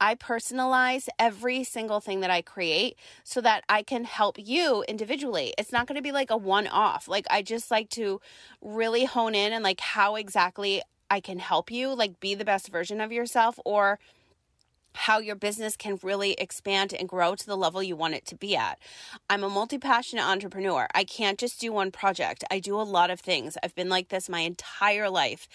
I 0.00 0.16
personalize 0.16 1.08
every 1.18 1.64
single 1.64 2.00
thing 2.00 2.20
that 2.20 2.30
I 2.30 2.42
create 2.42 2.98
so 3.24 3.40
that 3.42 3.64
I 3.68 3.82
can 3.82 4.04
help 4.04 4.36
you 4.38 4.84
individually. 4.88 5.54
It's 5.56 5.72
not 5.72 5.86
going 5.86 5.96
to 5.96 6.02
be 6.02 6.12
like 6.12 6.30
a 6.30 6.36
one 6.36 6.66
off. 6.66 7.08
Like 7.08 7.26
I 7.30 7.42
just 7.42 7.70
like 7.70 7.88
to 7.90 8.20
really 8.60 9.04
hone 9.04 9.34
in 9.34 9.52
and 9.52 9.62
like 9.62 9.80
how 9.80 10.16
exactly 10.16 10.82
I 11.10 11.20
can 11.20 11.38
help 11.38 11.70
you, 11.70 11.94
like 11.94 12.20
be 12.20 12.34
the 12.34 12.44
best 12.44 12.68
version 12.68 13.00
of 13.00 13.12
yourself 13.12 13.58
or 13.64 13.98
how 14.94 15.18
your 15.18 15.34
business 15.34 15.76
can 15.76 15.98
really 16.02 16.32
expand 16.32 16.92
and 16.92 17.08
grow 17.08 17.34
to 17.34 17.46
the 17.46 17.56
level 17.56 17.82
you 17.82 17.96
want 17.96 18.14
it 18.14 18.26
to 18.26 18.36
be 18.36 18.56
at. 18.56 18.78
I'm 19.28 19.44
a 19.44 19.48
multi 19.48 19.78
passionate 19.78 20.24
entrepreneur. 20.24 20.86
I 20.94 21.04
can't 21.04 21.38
just 21.38 21.60
do 21.60 21.72
one 21.72 21.90
project, 21.90 22.44
I 22.50 22.58
do 22.58 22.80
a 22.80 22.82
lot 22.82 23.10
of 23.10 23.20
things. 23.20 23.56
I've 23.62 23.74
been 23.74 23.88
like 23.88 24.08
this 24.08 24.28
my 24.28 24.40
entire 24.40 25.10
life. 25.10 25.48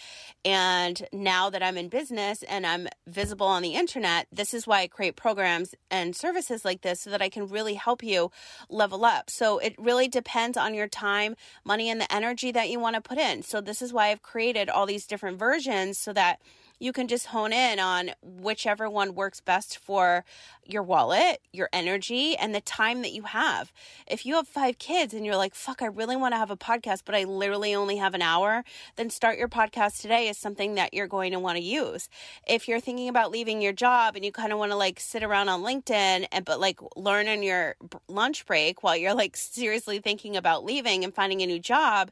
And 0.46 1.08
now 1.12 1.50
that 1.50 1.64
I'm 1.64 1.78
in 1.78 1.90
business 1.90 2.44
and 2.44 2.66
I'm 2.66 2.88
visible 3.08 3.48
on 3.48 3.62
the 3.62 3.76
internet, 3.76 4.28
this 4.32 4.54
is 4.54 4.68
why 4.68 4.82
I 4.82 4.88
create 4.88 5.16
programs 5.16 5.76
and 5.90 6.16
services 6.16 6.66
like 6.66 6.82
this 6.82 7.02
so 7.02 7.10
that 7.10 7.22
I 7.22 7.30
can 7.30 7.48
really 7.48 7.76
help 7.76 8.04
you 8.04 8.32
level 8.70 9.06
up. 9.06 9.30
So 9.30 9.60
it 9.60 9.76
really 9.78 10.08
depends 10.08 10.58
on 10.58 10.74
your 10.74 10.88
time, 10.88 11.36
money, 11.66 11.90
and 11.90 12.00
the 12.00 12.14
energy 12.14 12.52
that 12.52 12.70
you 12.70 12.80
want 12.80 12.96
to 12.96 13.02
put 13.02 13.18
in. 13.18 13.44
So 13.44 13.62
this 13.62 13.82
is 13.82 13.94
why 13.94 14.08
I've 14.08 14.22
created 14.22 14.70
all 14.70 14.86
these 14.86 15.06
different 15.06 15.40
versions 15.40 15.98
so 15.98 16.14
that 16.14 16.40
you 16.80 16.94
can 16.94 17.08
just 17.08 17.28
hone 17.28 17.54
in 17.54 17.80
on 17.80 18.12
whichever 18.22 18.90
one 18.90 19.16
works 19.16 19.42
best 19.42 19.78
for 19.78 20.24
your 20.66 20.84
wallet, 20.84 21.40
your 21.52 21.70
energy, 21.74 22.36
and 22.36 22.54
the 22.54 22.62
time 22.62 23.02
that 23.02 23.14
you 23.14 23.24
have. 23.24 23.72
If 24.06 24.26
you 24.26 24.36
have 24.36 24.48
five 24.48 24.78
kids 24.78 25.14
and 25.14 25.26
you're 25.26 25.38
like, 25.38 25.56
fuck, 25.56 25.82
I 25.82 25.86
really 25.86 26.16
want 26.16 26.34
to 26.34 26.38
have 26.38 26.52
a 26.52 26.58
podcast, 26.58 27.04
but 27.06 27.16
I 27.16 27.24
literally 27.24 27.74
only 27.74 27.98
have 27.98 28.14
an 28.14 28.22
hour, 28.22 28.64
then 28.96 29.10
start 29.10 29.38
your 29.38 29.48
podcast 29.48 30.02
today 30.02 30.28
is 30.28 30.38
something 30.38 30.76
that 30.76 30.94
you're 30.94 31.08
going 31.08 31.32
to 31.32 31.40
want 31.40 31.58
to 31.58 31.64
use. 31.64 32.10
If 32.48 32.68
you're 32.68 32.80
thinking 32.80 33.10
about 33.10 33.32
leaving 33.32 33.62
your 33.62 33.74
job 33.74 34.16
and 34.16 34.24
you 34.24 34.32
kind 34.32 34.52
of 34.52 34.60
want 34.60 34.72
to 34.72 34.78
like 34.78 35.00
sit 35.00 35.24
around 35.24 35.50
on 35.50 35.62
LinkedIn 35.62 36.28
and 36.32 36.46
but 36.46 36.60
like 36.60 36.80
learn 36.96 37.28
in 37.28 37.44
your 37.44 37.76
lunch 38.08 38.46
break 38.46 38.84
while 38.84 38.96
you're 38.96 39.14
like 39.14 39.36
seriously 39.36 40.00
thinking 40.00 40.36
about 40.36 40.64
leaving 40.64 41.04
and 41.04 41.14
finding 41.14 41.42
a 41.42 41.46
new 41.46 41.60
job, 41.60 42.12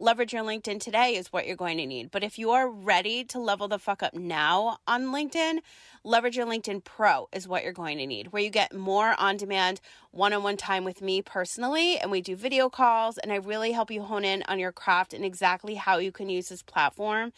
leverage 0.00 0.32
your 0.32 0.44
LinkedIn 0.44 0.80
today 0.80 1.16
is 1.16 1.32
what 1.32 1.46
you're 1.46 1.56
going 1.56 1.76
to 1.78 1.86
need. 1.86 2.10
But 2.10 2.22
if 2.22 2.38
you 2.38 2.50
are 2.50 2.68
ready 2.68 3.24
to 3.24 3.38
level 3.40 3.66
the 3.66 3.78
fuck 3.78 4.02
up 4.02 4.14
now 4.14 4.78
on 4.86 5.06
LinkedIn, 5.06 5.58
leverage 6.04 6.36
your 6.36 6.46
LinkedIn 6.46 6.84
Pro 6.84 7.28
is 7.32 7.48
what 7.48 7.64
you're 7.64 7.72
going 7.72 7.98
to 7.98 8.06
need, 8.06 8.32
where 8.32 8.42
you 8.42 8.50
get 8.50 8.72
more 8.72 9.16
on 9.18 9.36
demand 9.36 9.80
one 10.12 10.32
on 10.32 10.44
one 10.44 10.56
time 10.56 10.84
with 10.84 11.02
me 11.02 11.20
personally. 11.20 11.98
And 11.98 12.12
we 12.12 12.20
do 12.20 12.36
video 12.36 12.68
calls, 12.68 13.18
and 13.18 13.32
I 13.32 13.36
really 13.36 13.72
help 13.72 13.90
you 13.90 14.02
hone 14.02 14.24
in 14.24 14.44
on 14.48 14.60
your 14.60 14.72
craft 14.72 15.12
and 15.12 15.24
exactly 15.24 15.74
how 15.74 15.98
you 15.98 16.12
can 16.12 16.28
use 16.28 16.48
this 16.48 16.62
platform 16.62 17.32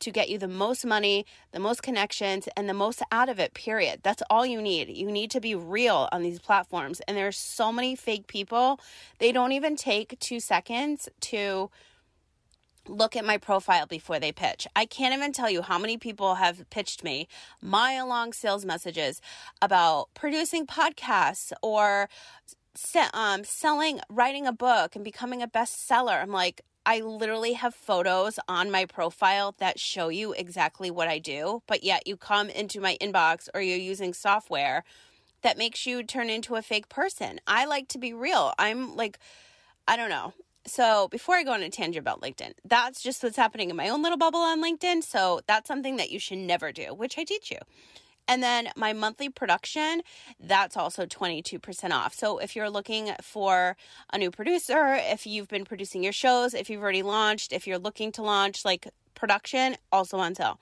to 0.00 0.10
get 0.10 0.28
you 0.28 0.36
the 0.36 0.48
most 0.48 0.84
money, 0.84 1.24
the 1.52 1.60
most 1.60 1.82
connections, 1.82 2.48
and 2.56 2.68
the 2.68 2.74
most 2.74 3.00
out 3.10 3.30
of 3.30 3.38
it, 3.38 3.54
period. 3.54 4.00
That's 4.02 4.22
all 4.28 4.44
you 4.44 4.60
need. 4.60 4.90
You 4.90 5.10
need 5.10 5.30
to 5.30 5.40
be 5.40 5.54
real 5.54 6.10
on 6.12 6.22
these 6.22 6.38
platforms. 6.38 7.00
And 7.08 7.16
there's 7.16 7.38
so 7.38 7.72
many 7.72 7.96
fake 7.96 8.26
people, 8.26 8.78
they 9.18 9.32
don't 9.32 9.52
even 9.52 9.76
take 9.76 10.18
two 10.20 10.40
seconds 10.40 11.08
to 11.22 11.70
look 12.88 13.16
at 13.16 13.24
my 13.24 13.38
profile 13.38 13.86
before 13.86 14.18
they 14.18 14.32
pitch. 14.32 14.66
I 14.76 14.86
can't 14.86 15.14
even 15.14 15.32
tell 15.32 15.50
you 15.50 15.62
how 15.62 15.78
many 15.78 15.96
people 15.96 16.36
have 16.36 16.68
pitched 16.70 17.02
me 17.02 17.28
mile 17.62 18.06
long 18.06 18.32
sales 18.32 18.64
messages 18.64 19.20
about 19.62 20.08
producing 20.14 20.66
podcasts 20.66 21.52
or 21.62 22.08
um, 23.12 23.44
selling, 23.44 24.00
writing 24.10 24.46
a 24.46 24.52
book 24.52 24.96
and 24.96 25.04
becoming 25.04 25.42
a 25.42 25.48
bestseller. 25.48 26.20
I'm 26.20 26.30
like, 26.32 26.62
I 26.86 27.00
literally 27.00 27.54
have 27.54 27.74
photos 27.74 28.38
on 28.46 28.70
my 28.70 28.84
profile 28.84 29.54
that 29.58 29.80
show 29.80 30.08
you 30.08 30.32
exactly 30.32 30.90
what 30.90 31.08
I 31.08 31.18
do, 31.18 31.62
but 31.66 31.82
yet 31.82 32.06
you 32.06 32.16
come 32.16 32.50
into 32.50 32.80
my 32.80 32.98
inbox 33.00 33.48
or 33.54 33.62
you're 33.62 33.78
using 33.78 34.12
software 34.12 34.84
that 35.40 35.56
makes 35.56 35.86
you 35.86 36.02
turn 36.02 36.28
into 36.28 36.56
a 36.56 36.62
fake 36.62 36.88
person. 36.88 37.40
I 37.46 37.64
like 37.64 37.88
to 37.88 37.98
be 37.98 38.12
real. 38.12 38.52
I'm 38.58 38.96
like, 38.96 39.18
I 39.88 39.96
don't 39.96 40.10
know. 40.10 40.34
So, 40.66 41.08
before 41.08 41.34
I 41.34 41.42
go 41.42 41.52
on 41.52 41.62
a 41.62 41.68
tangent 41.68 42.00
about 42.00 42.22
LinkedIn, 42.22 42.52
that's 42.64 43.02
just 43.02 43.22
what's 43.22 43.36
happening 43.36 43.68
in 43.68 43.76
my 43.76 43.88
own 43.90 44.02
little 44.02 44.16
bubble 44.16 44.40
on 44.40 44.62
LinkedIn. 44.62 45.04
So, 45.04 45.40
that's 45.46 45.68
something 45.68 45.96
that 45.96 46.10
you 46.10 46.18
should 46.18 46.38
never 46.38 46.72
do, 46.72 46.94
which 46.94 47.18
I 47.18 47.24
teach 47.24 47.50
you. 47.50 47.58
And 48.26 48.42
then 48.42 48.68
my 48.76 48.92
monthly 48.92 49.28
production, 49.28 50.02
that's 50.40 50.76
also 50.76 51.04
22% 51.04 51.90
off. 51.90 52.14
So 52.14 52.38
if 52.38 52.56
you're 52.56 52.70
looking 52.70 53.12
for 53.20 53.76
a 54.12 54.18
new 54.18 54.30
producer, 54.30 54.94
if 54.98 55.26
you've 55.26 55.48
been 55.48 55.64
producing 55.64 56.02
your 56.02 56.12
shows, 56.12 56.54
if 56.54 56.70
you've 56.70 56.82
already 56.82 57.02
launched, 57.02 57.52
if 57.52 57.66
you're 57.66 57.78
looking 57.78 58.12
to 58.12 58.22
launch 58.22 58.64
like 58.64 58.88
production, 59.14 59.76
also 59.92 60.18
on 60.18 60.34
sale 60.34 60.58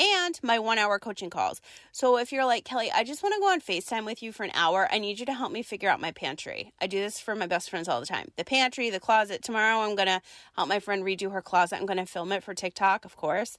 and 0.00 0.38
my 0.42 0.58
one 0.58 0.78
hour 0.78 0.98
coaching 0.98 1.30
calls. 1.30 1.60
So 1.92 2.18
if 2.18 2.32
you're 2.32 2.44
like, 2.44 2.64
Kelly, 2.64 2.90
I 2.92 3.04
just 3.04 3.22
want 3.22 3.34
to 3.34 3.40
go 3.40 3.50
on 3.50 3.60
FaceTime 3.60 4.04
with 4.04 4.22
you 4.22 4.32
for 4.32 4.44
an 4.44 4.50
hour, 4.54 4.88
I 4.90 4.98
need 4.98 5.18
you 5.18 5.26
to 5.26 5.34
help 5.34 5.52
me 5.52 5.62
figure 5.62 5.88
out 5.88 6.00
my 6.00 6.12
pantry. 6.12 6.72
I 6.80 6.86
do 6.86 6.98
this 6.98 7.20
for 7.20 7.34
my 7.34 7.46
best 7.46 7.70
friends 7.70 7.88
all 7.88 8.00
the 8.00 8.06
time. 8.06 8.32
The 8.36 8.44
pantry, 8.44 8.90
the 8.90 9.00
closet. 9.00 9.42
Tomorrow 9.42 9.80
I'm 9.80 9.94
going 9.94 10.08
to 10.08 10.20
help 10.56 10.68
my 10.68 10.80
friend 10.80 11.04
redo 11.04 11.32
her 11.32 11.42
closet. 11.42 11.76
I'm 11.76 11.86
going 11.86 11.98
to 11.98 12.06
film 12.06 12.32
it 12.32 12.42
for 12.42 12.54
TikTok, 12.54 13.04
of 13.04 13.16
course, 13.16 13.58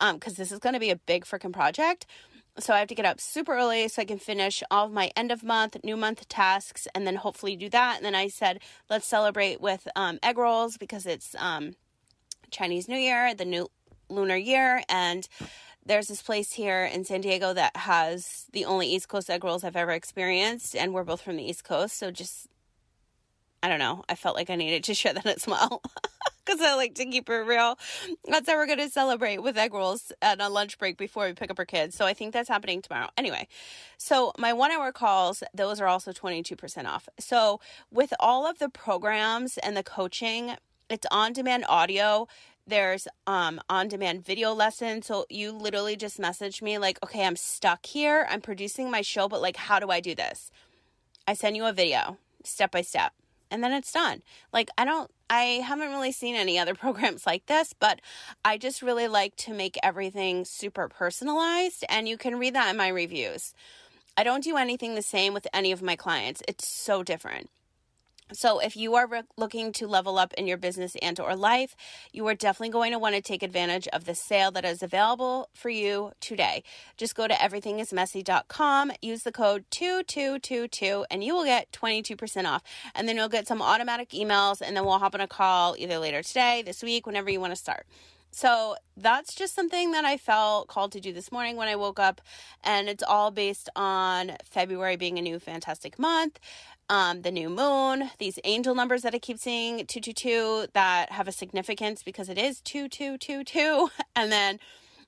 because 0.00 0.32
um, 0.32 0.34
this 0.36 0.52
is 0.52 0.58
going 0.58 0.74
to 0.74 0.80
be 0.80 0.90
a 0.90 0.96
big 0.96 1.24
freaking 1.24 1.52
project. 1.52 2.06
So 2.58 2.72
I 2.72 2.78
have 2.78 2.88
to 2.88 2.94
get 2.94 3.04
up 3.04 3.20
super 3.20 3.52
early 3.56 3.88
so 3.88 4.02
I 4.02 4.04
can 4.04 4.18
finish 4.18 4.62
all 4.70 4.86
of 4.86 4.92
my 4.92 5.10
end 5.16 5.32
of 5.32 5.42
month, 5.42 5.76
new 5.82 5.96
month 5.96 6.28
tasks, 6.28 6.86
and 6.94 7.04
then 7.04 7.16
hopefully 7.16 7.56
do 7.56 7.68
that. 7.70 7.96
And 7.96 8.06
then 8.06 8.14
I 8.14 8.28
said, 8.28 8.60
let's 8.88 9.08
celebrate 9.08 9.60
with 9.60 9.88
um, 9.96 10.20
egg 10.22 10.38
rolls 10.38 10.76
because 10.76 11.04
it's 11.04 11.34
um, 11.36 11.74
Chinese 12.52 12.86
New 12.86 12.96
Year, 12.96 13.34
the 13.34 13.44
new 13.44 13.68
lunar 14.08 14.36
year, 14.36 14.84
and 14.88 15.26
there's 15.86 16.08
this 16.08 16.22
place 16.22 16.52
here 16.52 16.84
in 16.84 17.04
San 17.04 17.20
Diego 17.20 17.52
that 17.52 17.76
has 17.76 18.46
the 18.52 18.64
only 18.64 18.88
East 18.88 19.08
Coast 19.08 19.28
egg 19.28 19.44
rolls 19.44 19.64
I've 19.64 19.76
ever 19.76 19.92
experienced, 19.92 20.74
and 20.74 20.94
we're 20.94 21.04
both 21.04 21.22
from 21.22 21.36
the 21.36 21.48
East 21.48 21.64
Coast, 21.64 21.96
so 21.98 22.10
just 22.10 22.48
I 23.64 23.68
don't 23.68 23.78
know. 23.78 24.04
I 24.10 24.14
felt 24.14 24.36
like 24.36 24.50
I 24.50 24.56
needed 24.56 24.84
to 24.84 24.94
share 24.94 25.14
that 25.14 25.24
as 25.24 25.46
well 25.46 25.80
because 26.44 26.60
I 26.60 26.74
like 26.74 26.94
to 26.96 27.06
keep 27.06 27.30
it 27.30 27.34
real. 27.34 27.78
That's 28.28 28.46
how 28.46 28.56
we're 28.56 28.66
going 28.66 28.78
to 28.78 28.90
celebrate 28.90 29.42
with 29.42 29.56
egg 29.56 29.72
rolls 29.72 30.12
at 30.20 30.38
a 30.38 30.50
lunch 30.50 30.76
break 30.76 30.98
before 30.98 31.24
we 31.24 31.32
pick 31.32 31.50
up 31.50 31.58
our 31.58 31.64
kids. 31.64 31.96
So 31.96 32.04
I 32.04 32.12
think 32.12 32.34
that's 32.34 32.50
happening 32.50 32.82
tomorrow. 32.82 33.08
Anyway, 33.16 33.48
so 33.96 34.32
my 34.36 34.52
one 34.52 34.70
hour 34.70 34.92
calls, 34.92 35.42
those 35.54 35.80
are 35.80 35.86
also 35.86 36.12
22% 36.12 36.84
off. 36.84 37.08
So 37.18 37.58
with 37.90 38.12
all 38.20 38.46
of 38.46 38.58
the 38.58 38.68
programs 38.68 39.56
and 39.56 39.74
the 39.74 39.82
coaching, 39.82 40.56
it's 40.90 41.06
on 41.10 41.32
demand 41.32 41.64
audio 41.66 42.28
There's 42.66 43.06
um 43.26 43.60
on 43.68 43.88
demand 43.88 44.24
video 44.24 44.52
lessons. 44.52 45.06
So 45.06 45.26
you 45.28 45.52
literally 45.52 45.96
just 45.96 46.18
message 46.18 46.62
me 46.62 46.78
like, 46.78 46.98
okay, 47.04 47.26
I'm 47.26 47.36
stuck 47.36 47.86
here. 47.86 48.26
I'm 48.30 48.40
producing 48.40 48.90
my 48.90 49.02
show, 49.02 49.28
but 49.28 49.42
like, 49.42 49.56
how 49.56 49.78
do 49.78 49.90
I 49.90 50.00
do 50.00 50.14
this? 50.14 50.50
I 51.26 51.34
send 51.34 51.56
you 51.56 51.66
a 51.66 51.72
video 51.72 52.18
step 52.42 52.70
by 52.70 52.82
step 52.82 53.12
and 53.54 53.62
then 53.62 53.72
it's 53.72 53.92
done. 53.92 54.20
Like, 54.52 54.68
I 54.76 54.84
don't, 54.84 55.08
I 55.30 55.62
haven't 55.64 55.90
really 55.90 56.10
seen 56.10 56.34
any 56.34 56.58
other 56.58 56.74
programs 56.84 57.24
like 57.24 57.46
this, 57.46 57.72
but 57.72 58.00
I 58.44 58.58
just 58.58 58.82
really 58.82 59.06
like 59.06 59.36
to 59.36 59.54
make 59.54 59.78
everything 59.82 60.44
super 60.44 60.88
personalized, 60.88 61.84
and 61.88 62.08
you 62.08 62.18
can 62.18 62.38
read 62.38 62.56
that 62.56 62.70
in 62.70 62.76
my 62.76 62.88
reviews. 62.88 63.54
I 64.16 64.24
don't 64.24 64.42
do 64.42 64.56
anything 64.56 64.96
the 64.96 65.02
same 65.02 65.34
with 65.34 65.46
any 65.54 65.70
of 65.70 65.82
my 65.82 65.94
clients. 65.94 66.42
It's 66.48 66.66
so 66.66 67.04
different. 67.04 67.48
So 68.32 68.58
if 68.58 68.74
you 68.74 68.94
are 68.94 69.06
re- 69.06 69.22
looking 69.36 69.70
to 69.72 69.86
level 69.86 70.18
up 70.18 70.32
in 70.34 70.46
your 70.46 70.56
business 70.56 70.96
and 71.02 71.20
or 71.20 71.36
life, 71.36 71.76
you 72.10 72.26
are 72.26 72.34
definitely 72.34 72.70
going 72.70 72.92
to 72.92 72.98
want 72.98 73.14
to 73.14 73.20
take 73.20 73.42
advantage 73.42 73.86
of 73.88 74.06
the 74.06 74.14
sale 74.14 74.50
that 74.52 74.64
is 74.64 74.82
available 74.82 75.50
for 75.52 75.68
you 75.68 76.12
today. 76.20 76.62
Just 76.96 77.14
go 77.14 77.28
to 77.28 77.34
everythingismessy.com, 77.34 78.92
use 79.02 79.24
the 79.24 79.32
code 79.32 79.66
2222 79.70 81.04
and 81.10 81.22
you 81.22 81.34
will 81.34 81.44
get 81.44 81.70
22% 81.72 82.46
off. 82.46 82.62
And 82.94 83.06
then 83.06 83.16
you'll 83.16 83.28
get 83.28 83.46
some 83.46 83.60
automatic 83.60 84.10
emails 84.10 84.62
and 84.62 84.74
then 84.74 84.86
we'll 84.86 84.98
hop 84.98 85.14
on 85.14 85.20
a 85.20 85.28
call 85.28 85.76
either 85.78 85.98
later 85.98 86.22
today, 86.22 86.62
this 86.64 86.82
week, 86.82 87.06
whenever 87.06 87.30
you 87.30 87.40
want 87.40 87.52
to 87.52 87.60
start. 87.60 87.86
So 88.30 88.74
that's 88.96 89.32
just 89.32 89.54
something 89.54 89.92
that 89.92 90.04
I 90.04 90.16
felt 90.16 90.66
called 90.66 90.90
to 90.92 91.00
do 91.00 91.12
this 91.12 91.30
morning 91.30 91.56
when 91.56 91.68
I 91.68 91.76
woke 91.76 92.00
up. 92.00 92.20
And 92.64 92.88
it's 92.88 93.04
all 93.04 93.30
based 93.30 93.68
on 93.76 94.32
February 94.42 94.96
being 94.96 95.20
a 95.20 95.22
new 95.22 95.38
fantastic 95.38 96.00
month 96.00 96.40
um, 96.88 97.22
the 97.22 97.30
new 97.30 97.48
moon, 97.48 98.10
these 98.18 98.38
angel 98.44 98.74
numbers 98.74 99.02
that 99.02 99.14
I 99.14 99.18
keep 99.18 99.38
seeing, 99.38 99.86
222, 99.86 100.68
that 100.74 101.12
have 101.12 101.28
a 101.28 101.32
significance 101.32 102.02
because 102.02 102.28
it 102.28 102.38
is 102.38 102.60
2222. 102.62 103.90
And 104.16 104.30
then 104.30 104.60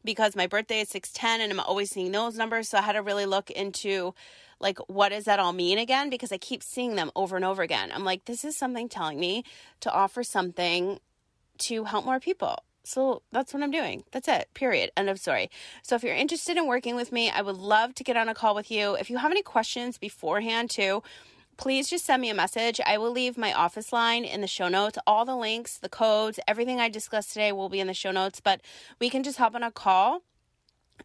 because 0.05 0.35
my 0.35 0.47
birthday 0.47 0.81
is 0.81 0.89
610 0.89 1.41
and 1.41 1.53
I'm 1.53 1.61
always 1.61 1.91
seeing 1.91 2.13
those 2.13 2.37
numbers. 2.37 2.69
So 2.69 2.79
I 2.79 2.83
had 2.83 2.95
to 2.95 3.03
really 3.03 3.27
look 3.27 3.51
into 3.51 4.15
like, 4.59 4.79
what 4.89 5.11
does 5.11 5.25
that 5.25 5.39
all 5.39 5.53
mean 5.53 5.79
again? 5.79 6.11
Because 6.11 6.33
I 6.33 6.39
keep 6.39 6.63
seeing 6.63 6.97
them 6.97 7.11
over 7.15 7.37
and 7.37 7.45
over 7.45 7.63
again. 7.63 7.91
I'm 7.93 8.05
like, 8.05 8.25
this 8.25 8.45
is 8.45 8.57
something 8.57 8.89
telling 8.89 9.21
me 9.21 9.45
to 9.81 9.93
offer 9.93 10.23
something 10.23 10.99
to 11.59 11.85
help 11.85 12.05
more 12.05 12.21
people. 12.21 12.63
So 12.85 13.23
that's 13.33 13.53
what 13.53 13.63
I'm 13.63 13.73
doing. 13.73 14.05
That's 14.13 14.29
it. 14.29 14.49
Period. 14.55 14.93
End 14.97 15.11
of 15.11 15.19
story. 15.19 15.51
So 15.83 15.97
if 15.97 16.05
you're 16.05 16.15
interested 16.15 16.57
in 16.57 16.67
working 16.67 16.95
with 16.95 17.11
me, 17.11 17.31
I 17.31 17.43
would 17.43 17.57
love 17.57 17.95
to 17.97 18.05
get 18.05 18.17
on 18.17 18.29
a 18.29 18.35
call 18.35 18.55
with 18.55 18.71
you. 18.71 18.95
If 18.95 19.11
you 19.11 19.19
have 19.19 19.33
any 19.33 19.43
questions 19.43 19.99
beforehand, 19.99 20.71
too, 20.71 21.03
please 21.57 21.89
just 21.89 22.05
send 22.05 22.23
me 22.23 22.31
a 22.31 22.35
message. 22.35 22.81
I 22.87 22.99
will 22.99 23.11
leave 23.11 23.37
my 23.37 23.53
office 23.53 23.93
line 23.93 24.25
in 24.25 24.41
the 24.41 24.47
show 24.47 24.69
notes. 24.69 24.99
All 25.07 25.25
the 25.25 25.37
links, 25.37 25.79
the 25.79 25.89
codes, 25.89 26.39
everything 26.47 26.81
I 26.81 26.89
discussed 26.89 27.33
today 27.33 27.53
will 27.53 27.69
be 27.69 27.81
in 27.81 27.87
the 27.87 27.95
show 27.95 28.11
notes, 28.11 28.41
but 28.41 28.61
we 29.01 29.11
can 29.11 29.23
just 29.23 29.39
hop 29.39 29.55
on 29.55 29.63
a 29.63 29.71
call 29.71 30.23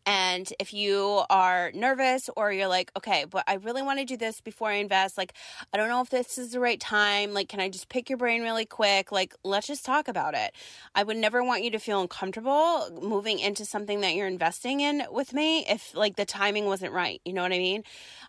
and 0.05 0.51
if 0.59 0.73
you 0.73 1.21
are 1.29 1.71
nervous 1.73 2.29
or 2.35 2.51
you're 2.51 2.67
like, 2.67 2.91
okay, 2.97 3.25
but 3.29 3.43
I 3.47 3.55
really 3.55 3.81
want 3.81 3.99
to 3.99 4.05
do 4.05 4.17
this 4.17 4.41
before 4.41 4.69
I 4.69 4.75
invest, 4.75 5.17
like, 5.17 5.33
I 5.73 5.77
don't 5.77 5.89
know 5.89 6.01
if 6.01 6.09
this 6.09 6.37
is 6.37 6.51
the 6.51 6.59
right 6.59 6.79
time. 6.79 7.33
Like, 7.33 7.49
can 7.49 7.59
I 7.59 7.69
just 7.69 7.89
pick 7.89 8.09
your 8.09 8.17
brain 8.17 8.41
really 8.41 8.65
quick? 8.65 9.11
Like, 9.11 9.35
let's 9.43 9.67
just 9.67 9.85
talk 9.85 10.07
about 10.07 10.33
it. 10.33 10.53
I 10.95 11.03
would 11.03 11.17
never 11.17 11.43
want 11.43 11.63
you 11.63 11.71
to 11.71 11.79
feel 11.79 12.01
uncomfortable 12.01 12.89
moving 13.01 13.39
into 13.39 13.65
something 13.65 14.01
that 14.01 14.15
you're 14.15 14.27
investing 14.27 14.81
in 14.81 15.03
with 15.11 15.33
me 15.33 15.65
if, 15.67 15.95
like, 15.95 16.15
the 16.15 16.25
timing 16.25 16.65
wasn't 16.65 16.93
right. 16.93 17.21
You 17.23 17.33
know 17.33 17.43
what 17.43 17.53
I 17.53 17.59
mean? 17.59 17.83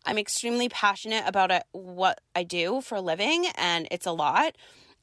I'm 0.05 0.19
extremely 0.19 0.69
passionate 0.69 1.25
about 1.27 1.51
it, 1.51 1.63
what 1.73 2.21
I 2.35 2.43
do 2.43 2.81
for 2.81 2.97
a 2.97 3.01
living, 3.01 3.47
and 3.57 3.89
it's 3.91 4.07
a 4.07 4.13
lot. 4.13 4.57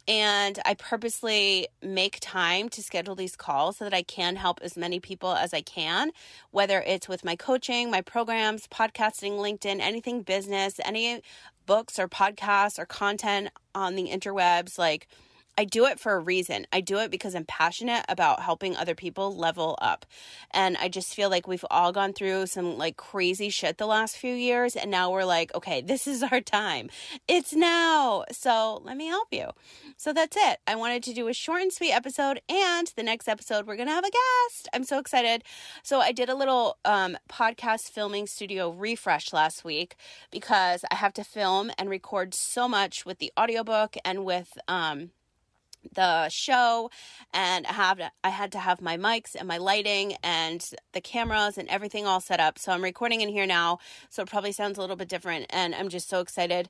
And 0.10 0.58
I 0.66 0.74
purposely 0.74 1.68
make 1.84 2.18
time 2.20 2.68
to 2.70 2.82
schedule 2.82 3.14
these 3.14 3.36
calls 3.36 3.78
so 3.78 3.86
that 3.86 3.94
I 3.94 4.02
can 4.02 4.38
help 4.38 4.60
as 4.64 4.76
many 4.76 5.00
people 5.00 5.34
as 5.36 5.54
I 5.54 5.62
can, 5.62 6.10
whether 6.50 6.82
it's 6.82 7.08
with 7.08 7.24
my 7.24 7.36
coaching, 7.36 7.92
my 7.92 8.02
programs, 8.02 8.68
podcasting, 8.68 9.34
LinkedIn, 9.34 9.80
anything 9.80 10.24
business, 10.24 10.80
any 10.84 11.22
books 11.68 12.00
or 12.00 12.08
podcasts 12.08 12.80
or 12.80 12.88
content 12.88 13.50
on 13.76 13.96
the 13.96 14.10
interwebs. 14.10 14.80
Like, 14.80 15.08
I 15.60 15.66
do 15.66 15.88
it 15.88 16.00
for 16.00 16.14
a 16.14 16.20
reason. 16.20 16.66
I 16.72 16.80
do 16.80 17.00
it 17.00 17.12
because 17.12 17.36
I'm 17.36 17.44
passionate 17.44 18.06
about 18.08 18.42
helping 18.42 18.78
other 18.78 18.96
people 18.96 19.36
level 19.36 19.78
up. 19.82 20.06
And 20.52 20.78
I 20.78 20.88
just 20.88 21.14
feel 21.14 21.30
like 21.30 21.50
we've 21.50 21.66
all 21.70 21.92
gone 21.92 22.14
through 22.14 22.46
some 22.46 22.78
like 22.78 22.96
crazy 22.96 23.50
shit 23.50 23.78
the 23.78 23.86
last 23.86 24.16
few 24.16 24.34
years. 24.34 24.78
And 24.78 24.90
now 24.90 25.12
we're 25.12 25.26
like, 25.26 25.54
okay, 25.54 25.82
this 25.90 26.08
is 26.08 26.24
our 26.24 26.40
time. 26.40 26.90
It's 27.28 27.52
now. 27.52 28.24
So 28.32 28.82
let 28.86 28.96
me 28.96 29.08
help 29.08 29.28
you. 29.34 29.50
So 29.98 30.14
that's 30.14 30.38
it. 30.40 30.60
I 30.66 30.78
wanted 30.78 31.04
to 31.04 31.14
do 31.14 31.28
a 31.28 31.34
short 31.34 31.62
and 31.62 31.74
sweet 31.74 31.92
episode. 31.92 32.40
And 32.48 32.90
the 32.96 33.04
next 33.04 33.28
episode, 33.28 33.68
we're 33.68 33.76
going 33.76 33.90
to 33.90 33.94
have 33.94 34.06
a 34.06 34.12
guest. 34.12 34.70
I'm 34.74 34.86
so 34.86 34.98
excited. 34.98 35.44
So 35.84 36.00
I 36.00 36.14
did 36.14 36.30
a 36.30 36.36
little 36.36 36.78
um, 36.86 37.18
podcast 37.30 37.92
filming 37.92 38.28
studio 38.28 38.70
refresh 38.70 39.34
last 39.34 39.66
week 39.66 39.98
because 40.32 40.86
I 40.90 40.96
have 40.96 41.12
to 41.16 41.26
film 41.26 41.70
and 41.78 41.90
record 41.90 42.34
so 42.34 42.70
much 42.70 43.06
with 43.06 43.20
the 43.20 43.34
audiobook 43.38 43.98
and 44.06 44.24
with, 44.24 44.58
um, 44.70 45.12
the 45.94 46.30
show 46.30 46.90
and 47.34 47.66
I 47.68 47.74
have 47.74 48.02
I 48.24 48.30
had 48.30 48.52
to 48.54 48.60
have 48.60 48.82
my 48.82 48.98
mics 48.98 49.36
and 49.36 49.48
my 49.48 49.58
lighting 49.58 50.16
and 50.24 50.68
the 50.94 51.02
cameras 51.02 51.58
and 51.58 51.68
everything 51.70 52.06
all 52.06 52.22
set 52.22 52.40
up. 52.40 52.60
So 52.60 52.72
I'm 52.72 52.84
recording 52.84 53.22
in 53.22 53.30
here 53.30 53.46
now, 53.46 53.80
so 54.10 54.24
it 54.24 54.30
probably 54.30 54.52
sounds 54.52 54.78
a 54.78 54.82
little 54.82 54.96
bit 54.96 55.08
different 55.08 55.46
and 55.50 55.74
I'm 55.76 55.90
just 55.90 56.10
so 56.10 56.20
excited. 56.20 56.70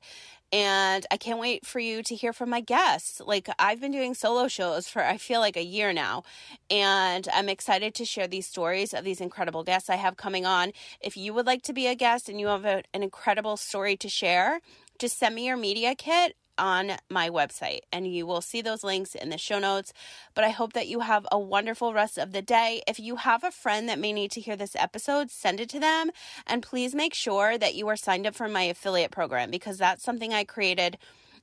And 0.52 1.06
I 1.12 1.16
can't 1.16 1.38
wait 1.38 1.64
for 1.64 1.78
you 1.78 2.02
to 2.02 2.14
hear 2.14 2.32
from 2.32 2.50
my 2.50 2.60
guests. 2.60 3.20
Like 3.24 3.48
I've 3.58 3.80
been 3.80 3.92
doing 3.92 4.14
solo 4.14 4.48
shows 4.48 4.88
for 4.88 5.04
I 5.04 5.16
feel 5.16 5.40
like 5.40 5.56
a 5.56 5.62
year 5.62 5.92
now, 5.92 6.24
and 6.68 7.28
I'm 7.32 7.48
excited 7.48 7.94
to 7.94 8.04
share 8.04 8.26
these 8.26 8.48
stories 8.48 8.92
of 8.92 9.04
these 9.04 9.20
incredible 9.20 9.62
guests 9.62 9.88
I 9.88 9.96
have 9.96 10.16
coming 10.16 10.46
on. 10.46 10.72
If 11.00 11.16
you 11.16 11.32
would 11.34 11.46
like 11.46 11.62
to 11.62 11.72
be 11.72 11.86
a 11.86 11.94
guest 11.94 12.28
and 12.28 12.40
you 12.40 12.48
have 12.48 12.64
a, 12.64 12.82
an 12.92 13.04
incredible 13.04 13.56
story 13.56 13.96
to 13.98 14.08
share, 14.08 14.60
just 14.98 15.18
send 15.18 15.36
me 15.36 15.46
your 15.46 15.56
media 15.56 15.94
kit 15.94 16.34
on 16.60 16.92
my 17.08 17.30
website, 17.30 17.80
and 17.90 18.06
you 18.06 18.26
will 18.26 18.42
see 18.42 18.60
those 18.60 18.84
links 18.84 19.14
in 19.14 19.30
the 19.30 19.38
show 19.38 19.58
notes. 19.58 19.92
But 20.34 20.44
I 20.44 20.50
hope 20.50 20.74
that 20.74 20.86
you 20.86 21.00
have 21.00 21.26
a 21.32 21.38
wonderful 21.38 21.94
rest 21.94 22.18
of 22.18 22.32
the 22.32 22.42
day. 22.42 22.82
If 22.86 23.00
you 23.00 23.16
have 23.16 23.42
a 23.42 23.50
friend 23.50 23.88
that 23.88 23.98
may 23.98 24.12
need 24.12 24.30
to 24.32 24.40
hear 24.40 24.56
this 24.56 24.76
episode, 24.76 25.30
send 25.30 25.58
it 25.58 25.70
to 25.70 25.80
them. 25.80 26.10
And 26.46 26.62
please 26.62 26.94
make 26.94 27.14
sure 27.14 27.56
that 27.56 27.74
you 27.74 27.88
are 27.88 27.96
signed 27.96 28.26
up 28.26 28.34
for 28.34 28.46
my 28.46 28.62
affiliate 28.64 29.10
program 29.10 29.50
because 29.50 29.78
that's 29.78 30.04
something 30.04 30.34
I 30.34 30.44
created 30.44 30.98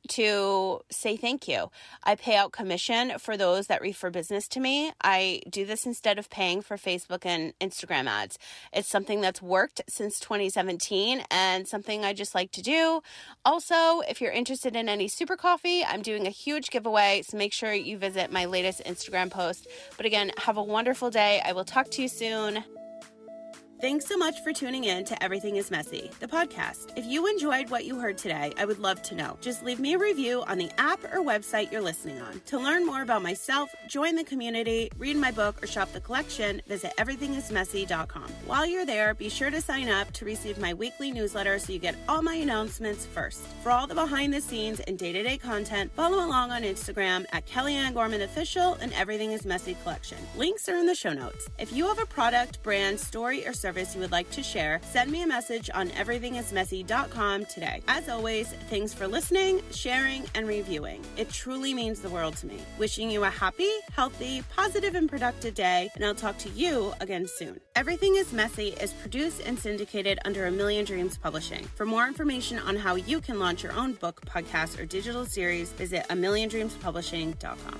to 0.10 0.82
say 0.90 1.18
thank 1.18 1.48
you. 1.48 1.70
I 2.04 2.16
pay 2.16 2.36
out 2.36 2.52
commission 2.52 3.14
for 3.20 3.38
those 3.38 3.68
that 3.68 3.82
refer 3.82 4.10
business 4.10 4.48
to 4.50 4.60
me. 4.60 4.92
I 5.02 5.42
do 5.50 5.66
this 5.66 5.86
instead 5.86 6.20
of 6.20 6.30
paying 6.30 6.62
for 6.62 6.78
Facebook 6.78 7.26
and 7.26 7.54
Instagram 7.60 8.08
ads. 8.08 8.38
It's 8.74 8.90
something 8.90 9.22
that's 9.22 9.42
worked 9.42 9.82
since 9.88 10.20
2017 10.20 11.24
and 11.32 11.68
something 11.68 12.04
I 12.04 12.14
just 12.14 12.36
like 12.36 12.52
to 12.52 12.62
do. 12.62 13.02
Also, 13.46 14.02
if 14.02 14.22
you're 14.22 14.32
interested 14.32 14.76
in 14.76 14.90
any 14.90 15.08
super 15.08 15.36
coffee, 15.36 15.84
I'm 15.84 16.02
doing 16.02 16.28
a 16.28 16.32
huge 16.32 16.70
giveaway, 16.70 17.24
so 17.28 17.38
make 17.38 17.54
sure 17.54 17.74
you 17.74 17.98
visit 17.98 18.32
my 18.32 18.46
latest 18.46 18.84
Instagram 18.86 19.30
post. 19.30 19.68
But 19.98 20.06
again, 20.06 20.32
have 20.38 20.58
a 20.58 20.64
wonderful 20.64 21.10
day. 21.10 21.42
I 21.44 21.54
will 21.54 21.66
talk 21.66 21.90
to 21.92 22.02
you 22.02 22.08
soon. 22.08 22.64
Thanks 23.80 24.08
so 24.08 24.18
much 24.18 24.42
for 24.42 24.52
tuning 24.54 24.86
in 24.86 25.06
to 25.06 25.24
Everything 25.24 25.58
is 25.58 25.70
Messy, 25.70 26.10
the 26.20 26.28
podcast. 26.28 26.98
If 26.98 27.06
you 27.06 27.28
enjoyed 27.28 27.70
what 27.70 27.86
you 27.86 28.00
heard 28.00 28.18
today, 28.18 28.52
I 28.58 28.66
would 28.66 28.80
love 28.80 29.04
to 29.04 29.14
know. 29.14 29.38
Just 29.40 29.64
leave 29.64 29.80
me 29.80 29.94
a 29.94 30.00
review 30.00 30.44
on 30.48 30.58
the 30.58 30.72
app 30.80 31.04
or 31.14 31.20
website 31.20 31.72
you're 31.72 31.80
listening 31.80 32.20
on. 32.20 32.42
To 32.48 32.58
learn 32.58 32.88
more 32.88 33.04
about 33.04 33.22
myself, 33.22 33.70
join 33.88 34.16
the 34.16 34.24
community, 34.24 34.90
read 34.98 35.16
my 35.16 35.30
book, 35.30 35.62
or 35.62 35.68
shop 35.68 35.92
the 35.92 36.02
collection, 36.02 36.60
visit 36.66 36.92
everythingismessy.com. 36.98 38.32
While 38.48 38.66
you're 38.66 38.84
there, 38.84 39.14
be 39.14 39.30
sure 39.30 39.52
to 39.52 39.62
sign 39.62 39.90
up 39.90 40.12
to 40.14 40.26
receive 40.26 40.58
my 40.58 40.74
weekly 40.74 41.12
newsletter 41.12 41.60
so 41.60 41.72
you 41.72 41.78
get 41.78 41.96
all 42.10 42.24
my 42.24 42.34
announcements 42.34 43.06
first. 43.06 43.42
For 43.62 43.72
all 43.72 43.86
the 43.86 43.94
behind 43.94 44.34
the 44.34 44.42
scenes 44.42 44.80
and 44.80 44.98
day 44.98 45.12
to 45.12 45.22
day 45.22 45.38
content, 45.38 45.92
follow 45.92 46.26
along 46.26 46.50
on 46.50 46.64
Instagram 46.64 47.26
at 47.32 47.46
Kellyanne 47.46 47.94
Gorman 47.94 48.24
Official 48.24 48.74
and 48.82 48.92
Everything 48.94 49.34
is 49.34 49.46
Messy 49.46 49.78
Collection. 49.84 50.18
Links 50.36 50.68
are 50.68 50.78
in 50.78 50.88
the 50.88 50.96
show 50.96 51.14
notes. 51.14 51.48
If 51.60 51.72
you 51.72 51.86
have 51.86 52.00
a 52.00 52.08
product, 52.08 52.64
brand, 52.64 53.00
story, 53.00 53.46
or 53.46 53.54
service, 53.54 53.67
service 53.68 53.94
you 53.94 54.00
would 54.00 54.14
like 54.14 54.30
to 54.32 54.42
share, 54.42 54.80
send 54.82 55.12
me 55.12 55.24
a 55.24 55.28
message 55.28 55.70
on 55.74 55.90
everythingismessy.com 55.90 57.46
today. 57.48 57.82
As 57.90 58.08
always, 58.08 58.48
thanks 58.70 58.94
for 58.94 59.10
listening, 59.10 59.62
sharing, 59.72 60.24
and 60.36 60.48
reviewing. 60.48 61.04
It 61.18 61.30
truly 61.30 61.74
means 61.74 62.00
the 62.00 62.10
world 62.10 62.38
to 62.38 62.48
me. 62.48 62.62
Wishing 62.78 63.12
you 63.12 63.26
a 63.26 63.30
happy, 63.30 63.74
healthy, 63.92 64.42
positive, 64.56 64.96
and 64.96 65.10
productive 65.10 65.54
day, 65.54 65.90
and 65.96 66.06
I'll 66.06 66.16
talk 66.16 66.38
to 66.40 66.50
you 66.52 66.94
again 67.02 67.28
soon. 67.28 67.60
Everything 67.76 68.16
is 68.16 68.32
Messy 68.32 68.70
is 68.80 68.94
produced 68.94 69.42
and 69.46 69.60
syndicated 69.60 70.18
under 70.24 70.46
A 70.46 70.52
Million 70.52 70.86
Dreams 70.86 71.18
Publishing. 71.18 71.66
For 71.76 71.86
more 71.86 72.08
information 72.08 72.60
on 72.60 72.78
how 72.78 72.96
you 72.96 73.20
can 73.20 73.38
launch 73.38 73.64
your 73.64 73.74
own 73.74 73.94
book, 73.96 74.22
podcast, 74.26 74.80
or 74.80 74.86
digital 74.86 75.26
series, 75.26 75.74
visit 75.74 76.06
a 76.10 76.14
milliondreamspublishing.com. 76.14 77.80